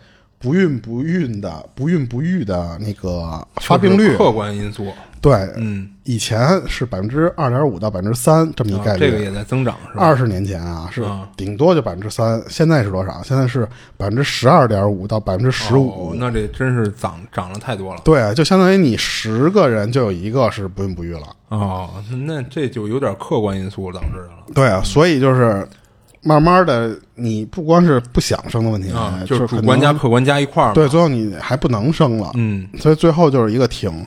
[0.44, 4.92] 不孕不育的不孕不育的那个发病率就是，客观因素，
[5.22, 9.00] 对，嗯，以前是百分之二点五到百分之三这么一啊概率。
[9.00, 10.04] 这个也在增长，是吧？
[10.04, 13.24] 二十年前啊，是啊顶多就百分之三，现在是多少？
[13.24, 13.66] 现在是
[13.96, 18.02] 百分之十二点五到百分之十五哦，那这真是涨涨了太多了。
[18.04, 21.28] 对，就相当于你十个人就有一个是不孕不育了。
[21.48, 21.90] 哦，
[22.28, 24.44] 那这就有点客观因素导致的了。
[24.54, 25.66] 对啊，所以就是
[26.24, 30.74] 慢慢的，你不光是不想生的问题，啊，就是主观加客观加一块儿。
[30.74, 34.06] 对，最后你还不能生了，嗯所以最后就是一个挺。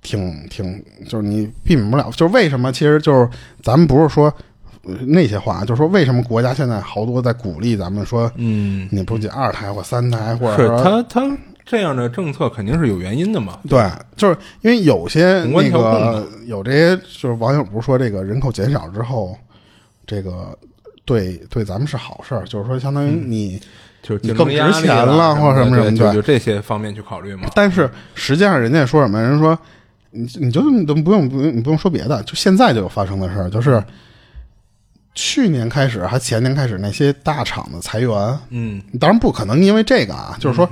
[0.00, 2.72] 挺挺，就是你避免不了，就是为什么？
[2.72, 3.28] 其实就是
[3.62, 4.32] 咱们不是说
[4.84, 11.36] 呃那些话，就是说为什么国家现在好多在鼓励咱们说，嗯，你不仅二胎或三胎，或者是他他
[11.66, 13.58] 这样的政策肯定是有原因的嘛。
[13.68, 13.84] 对，
[14.16, 19.36] 就是因为有些那个有这些，就是网友不是说这个人口减少之后，
[20.06, 20.56] 这个
[21.08, 23.58] 对对咱们是好事儿，就是说相当于你，
[24.02, 27.48] 就是你更值钱了了或者什么什么的就就这些方面去考虑嘛。
[27.54, 29.18] 但是实际上人家说什么？
[29.20, 29.58] 人说
[30.10, 33.82] 你你就你都不用不用你不用说别的，就现在就有发生的事儿，就是
[35.14, 40.68] 去年开始还前年开始那些大厂的裁员，嗯，当然不可能因为这个啊，就是说。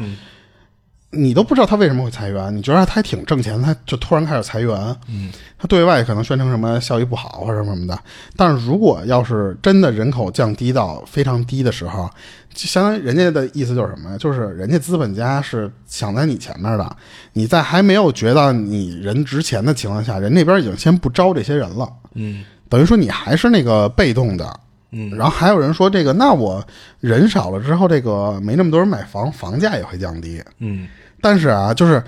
[1.17, 4.97] 你都不知道他为什么会裁员，你觉得他还挺挣钱，他就突然开始裁员。
[5.09, 7.99] 嗯，他对外可能宣称什么效益不好或者什么的，
[8.37, 12.09] 但是如果要是真的人口降低到非常低的时候，
[12.53, 14.17] 就相当于人家的意思就是什么呀？
[14.19, 16.97] 就是人家资本家是抢在你前面的，
[17.33, 21.89] 你在还没有觉得你人值钱的情况下，人那边已经先不招这些人了。
[22.15, 24.61] 嗯等于说你还是那个被动的。
[24.93, 26.65] 嗯，然后还有人说这个，那我
[27.01, 30.41] 人少了之后，这个没那么多人买房，房价也会降低。
[30.61, 30.87] 嗯
[31.21, 32.03] 但是啊，就是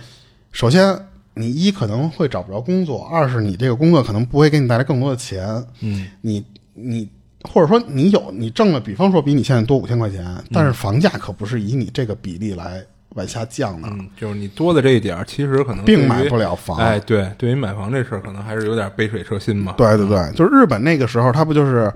[0.53, 0.99] 首先
[1.35, 6.45] 你一可能会找不着工作，二是你这个工作可能不会给你带来更多的钱，嗯你
[6.75, 7.09] 你
[7.43, 16.51] 或者说你有你挣了，比方说比你现在多五千块钱，但是房价可不是以你这个比例来往下降的，嗯，就是你多的这一点儿，其实可能并买不了。
[16.51, 16.77] 了房。
[16.77, 19.75] 哎，对，对于买房这事儿，可能还是有点杯水车薪嘛。
[19.79, 21.91] 对对对，就是日本那个时候，他不就是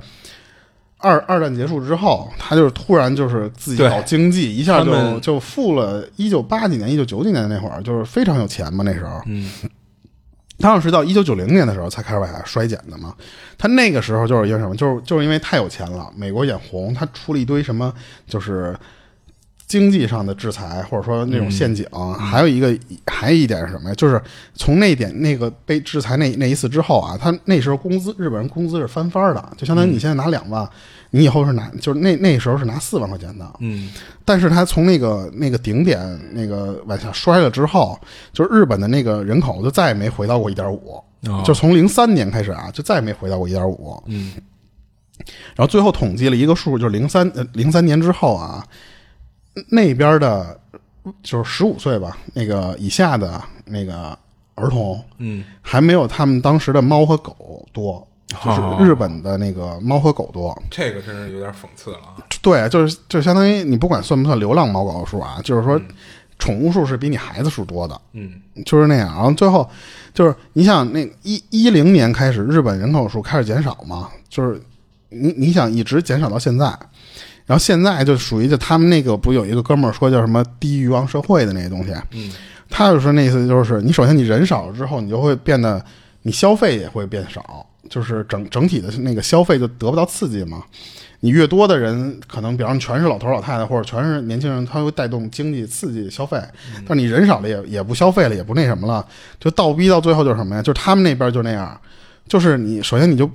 [1.03, 6.09] 二二战结束之后，他就是突然就是自己搞经济，一下就就富了。
[6.17, 9.21] 一九八几年、一九九几年那会儿，就是非常有钱嘛，那时候。
[9.27, 9.51] 嗯
[10.59, 13.13] 他好像是到一九九零年的时候才开始往下衰减的嘛。
[13.59, 14.77] 他那个时候就是因为什么？
[14.77, 17.93] 就是就是因为太有钱了，美国眼红，他出了一堆什么，
[18.29, 18.77] 就是
[19.73, 21.87] 经济上的制裁，或者说那种陷阱。
[22.19, 23.95] 还有一个，还有一点是什么呀？
[23.95, 24.21] 就是
[24.55, 30.69] 从那点那个被制裁那那一次之后啊，他那时候工资日本人工资是翻番的，就相当于你现在拿两万，
[31.09, 33.51] 你以后是拿就是那那时候是拿四万块钱的。
[33.61, 33.91] 嗯
[34.27, 35.99] 但是他从那个那个顶点
[36.33, 37.99] 那个往下摔了之后，
[38.31, 44.03] 就是日本的那个人口就再也没回到过一点五，哦就从零三年开始啊，就再也没回到过一点五。
[44.07, 44.33] 嗯
[45.55, 48.65] 然后最后统计了一个数，就是零三呃零三年之后啊，
[49.69, 50.59] 那边的
[51.23, 54.17] 就是十五岁吧，那个以下的那个
[54.55, 60.57] 儿童嗯还没有他们当时的猫和狗多，就是哦日本的那个猫和狗多。
[60.71, 62.17] 这个真是有点讽刺了啊。
[62.41, 65.81] 对，就是就相当于你不管算不算流浪猫狗数啊，就是说
[66.39, 68.33] 宠物数是比你孩子数多的，嗯
[68.65, 69.15] 就是那样。
[69.15, 69.69] 然后最后
[70.15, 74.61] 就是你想那一一零年开始，日本人口数开始减少嘛，就是
[75.09, 76.77] 你你想一直减少到现在，
[77.53, 82.33] 然后现在就属于就他们那个不有一个哥们儿说叫什么低欲望社会的那些东西，嗯
[82.71, 85.85] 他就说那意思就是你首先你人少了之后，你就会变得
[86.23, 90.63] 你消费也会变少，就是整整体的那个消费就得不到刺激嘛。
[91.21, 96.41] 你越多的人，可能比方全是老头老太太或者全是年轻人，他会带动经济刺激消费。
[96.89, 99.07] 但你人少了也也不消费了，也不那什么了，
[99.39, 100.63] 就倒逼到最后就是什么呀？
[100.63, 101.79] 就是他们那边就那样，
[102.27, 103.31] 就是你首先你就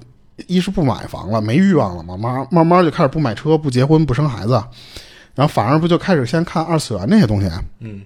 [0.46, 4.54] 一是不买房了，没欲望了嘛，慢慢慢就开始不买车、不结婚、不生孩子，
[5.34, 7.50] 然后反而不就开始先看二次元那些东西。
[7.80, 8.02] 嗯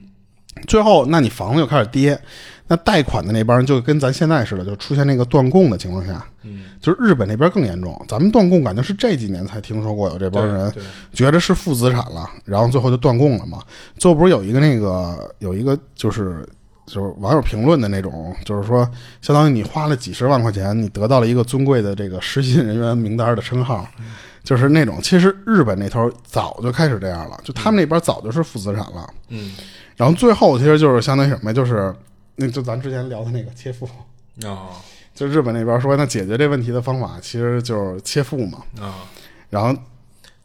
[0.67, 2.19] 最后，那你房子就开始跌，
[2.67, 7.99] 那贷款的那帮人就跟咱现在似的，就出现那个断供的情况下，嗯，就是日本那边更严重。
[8.05, 10.71] 咱们断供感觉是这几年才听说过有这帮人
[11.13, 13.59] 觉得是负资产了，然后最后就断供了嘛。
[13.97, 16.45] 最后不是有一个那个有一个就是
[16.85, 18.89] 就是网友评论的那种，就是说
[19.21, 23.87] 相当于你花了几十万块钱，你得到了一个尊贵的这个失信人员名单的称号。
[24.43, 29.07] 就是那种，其实日本那头早就开始这样了，就他们那边早就是负资产了。
[29.29, 29.51] 嗯
[29.95, 31.53] 然后最后其实就是相当于什么呀？
[31.53, 31.93] 就是
[32.37, 33.87] 那就咱之前聊的那个切腹，
[34.43, 34.69] 哦
[35.13, 38.63] 就日本那边说，那解决这问题的方法其实就是切腹嘛。
[38.79, 39.05] 啊，
[39.51, 39.79] 然后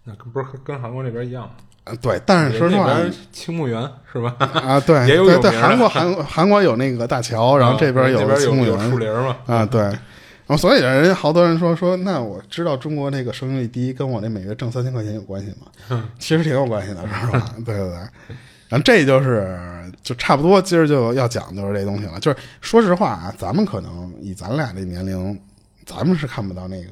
[0.05, 1.53] 那可不是跟韩国那边一样吗？
[1.87, 2.95] 呃对，但是说实话
[3.33, 4.35] 青木园是吧？
[4.39, 9.37] 啊，对也有对韩国韩国韩国有那个大桥，然后这边啊那边青木有树园林嘛？
[9.47, 9.81] 啊，对。
[9.81, 15.49] 然后所以人家好多人说说，那我知道中国那个生育率低，跟我那每月挣三千块钱有关系
[15.89, 16.05] 吗？
[16.19, 17.97] 其实挺有关系的，说实话，对对对。
[18.69, 19.59] 然后这就是
[20.03, 22.19] 就差不多，今儿就要讲就是这东西了。
[22.21, 25.39] 就是说实话啊，咱们可能以咱俩这年龄，
[25.85, 26.91] 咱们是看不到那个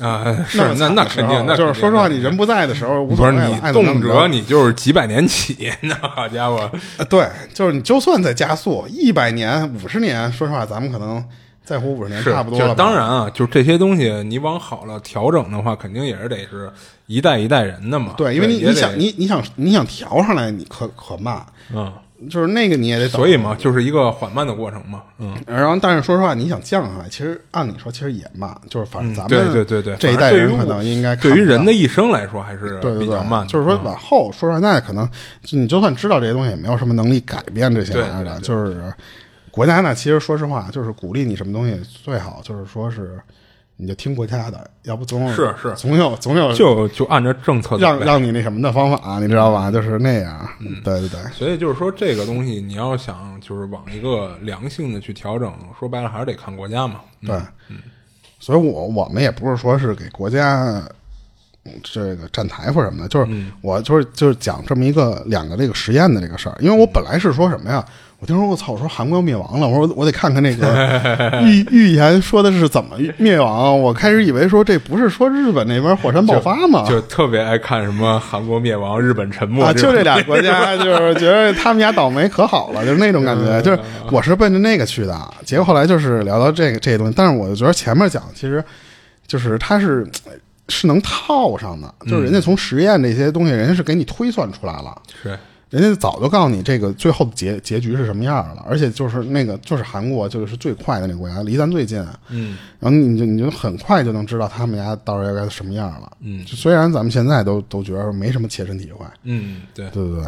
[0.00, 11.24] 啊，是那那肯定，那就是说实话，你人不在的时候无所谓动辄你就是几百年起， 那好家伙，呃对，就是你就算在加速一百年、五十年，说实话，咱们可能
[11.64, 12.74] 在乎五十年差不多了。
[12.74, 16.70] 当然啊，就是这些东西，你往好了调整的话，肯定也是得是
[17.06, 18.14] 一代一代人的嘛。
[18.16, 21.44] 对，因为你你想你你想你想调上来，你可可慢。
[21.74, 21.92] 嗯
[22.30, 23.12] 就是那个你也得等。
[23.12, 25.02] 所以嘛，就是一个缓慢的过程嘛。
[25.18, 33.46] 嗯，然后但是说实话，你想降下来，其实按理说其实也慢，就是反正咱们对对对对，这一代人可能应该对于人的一生来说还是对对比较慢。
[33.46, 35.08] 就是说往后说实在，可能
[35.50, 38.40] 你就算知道这些东西，也没有什么能力改变这些玩意儿的。
[38.40, 38.92] 就是
[39.50, 43.18] 国家呢，其实说实话，就是鼓励你什么东西最好，就是说是。
[43.78, 49.70] 你就听国家的，要不总有是是总有总有就就按照政策让让你那什么的方法，你知道吧？
[49.70, 50.48] 就是那样。
[50.60, 51.20] 嗯，对对对。
[51.32, 57.00] 所以就是说，这个东西你要想就是往一个良性的去调整，说白了还是得看国家嘛。
[57.26, 57.36] 对，
[57.68, 57.76] 嗯。
[58.38, 60.82] 所以我我们也不是说是给国家
[61.82, 67.84] 这个站台或什么的，就是我就是就是讲这么一个两个这个实验的这个事儿，因为我本来是说什么呀？
[68.26, 68.72] 我听说我操！
[68.72, 70.66] 我说韩国要灭亡了，我说我得看看那个
[71.46, 73.80] 预预言说的是怎么灭亡。
[73.80, 76.84] 我开始以为说这不是说日本那边火山爆发吗？
[76.88, 79.72] 就特别爱看什么韩国灭亡、日本沉没啊！
[79.72, 83.62] 就这俩国家，就是觉得他们家倒霉可好了，就是那种感觉。
[83.62, 83.78] 就是
[84.10, 88.64] 我是奔着那个去的，结果后来就是聊到这个这些东西，但是我就觉得前面讲其实
[89.24, 90.04] 就是它是
[90.68, 94.92] 是能套上的，就是人家从实验这些东西，人家是给你推算出来了。
[95.22, 95.38] 是。
[95.70, 101.98] 人家早就告诉你这个最后的结结局是什么样了，而且就是那个就是韩国就是最快的那个国家，离咱最近，
[102.28, 109.90] 嗯，然后你就你就很快就能知道他们家到时候该什么样了，嗯，虽然咱们现在都都觉得没什么切身体会，嗯，对。
[109.90, 110.26] 对对对，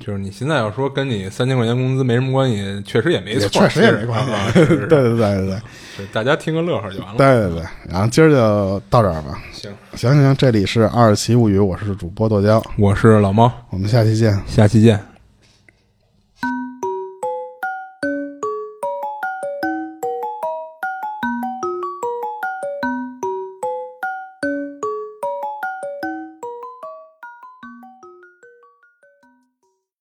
[0.00, 4.32] 就是你现在要说跟你三千块钱工资没什么关系，确实也没错，确实也没关系，
[4.64, 5.56] 对对对对
[5.96, 15.15] 对，大家听个乐呵就完了，对对对，然后今儿就到这儿吧，行行行，这里是二七物语，我是主播剁椒，我是老猫，我们下期见，下期见。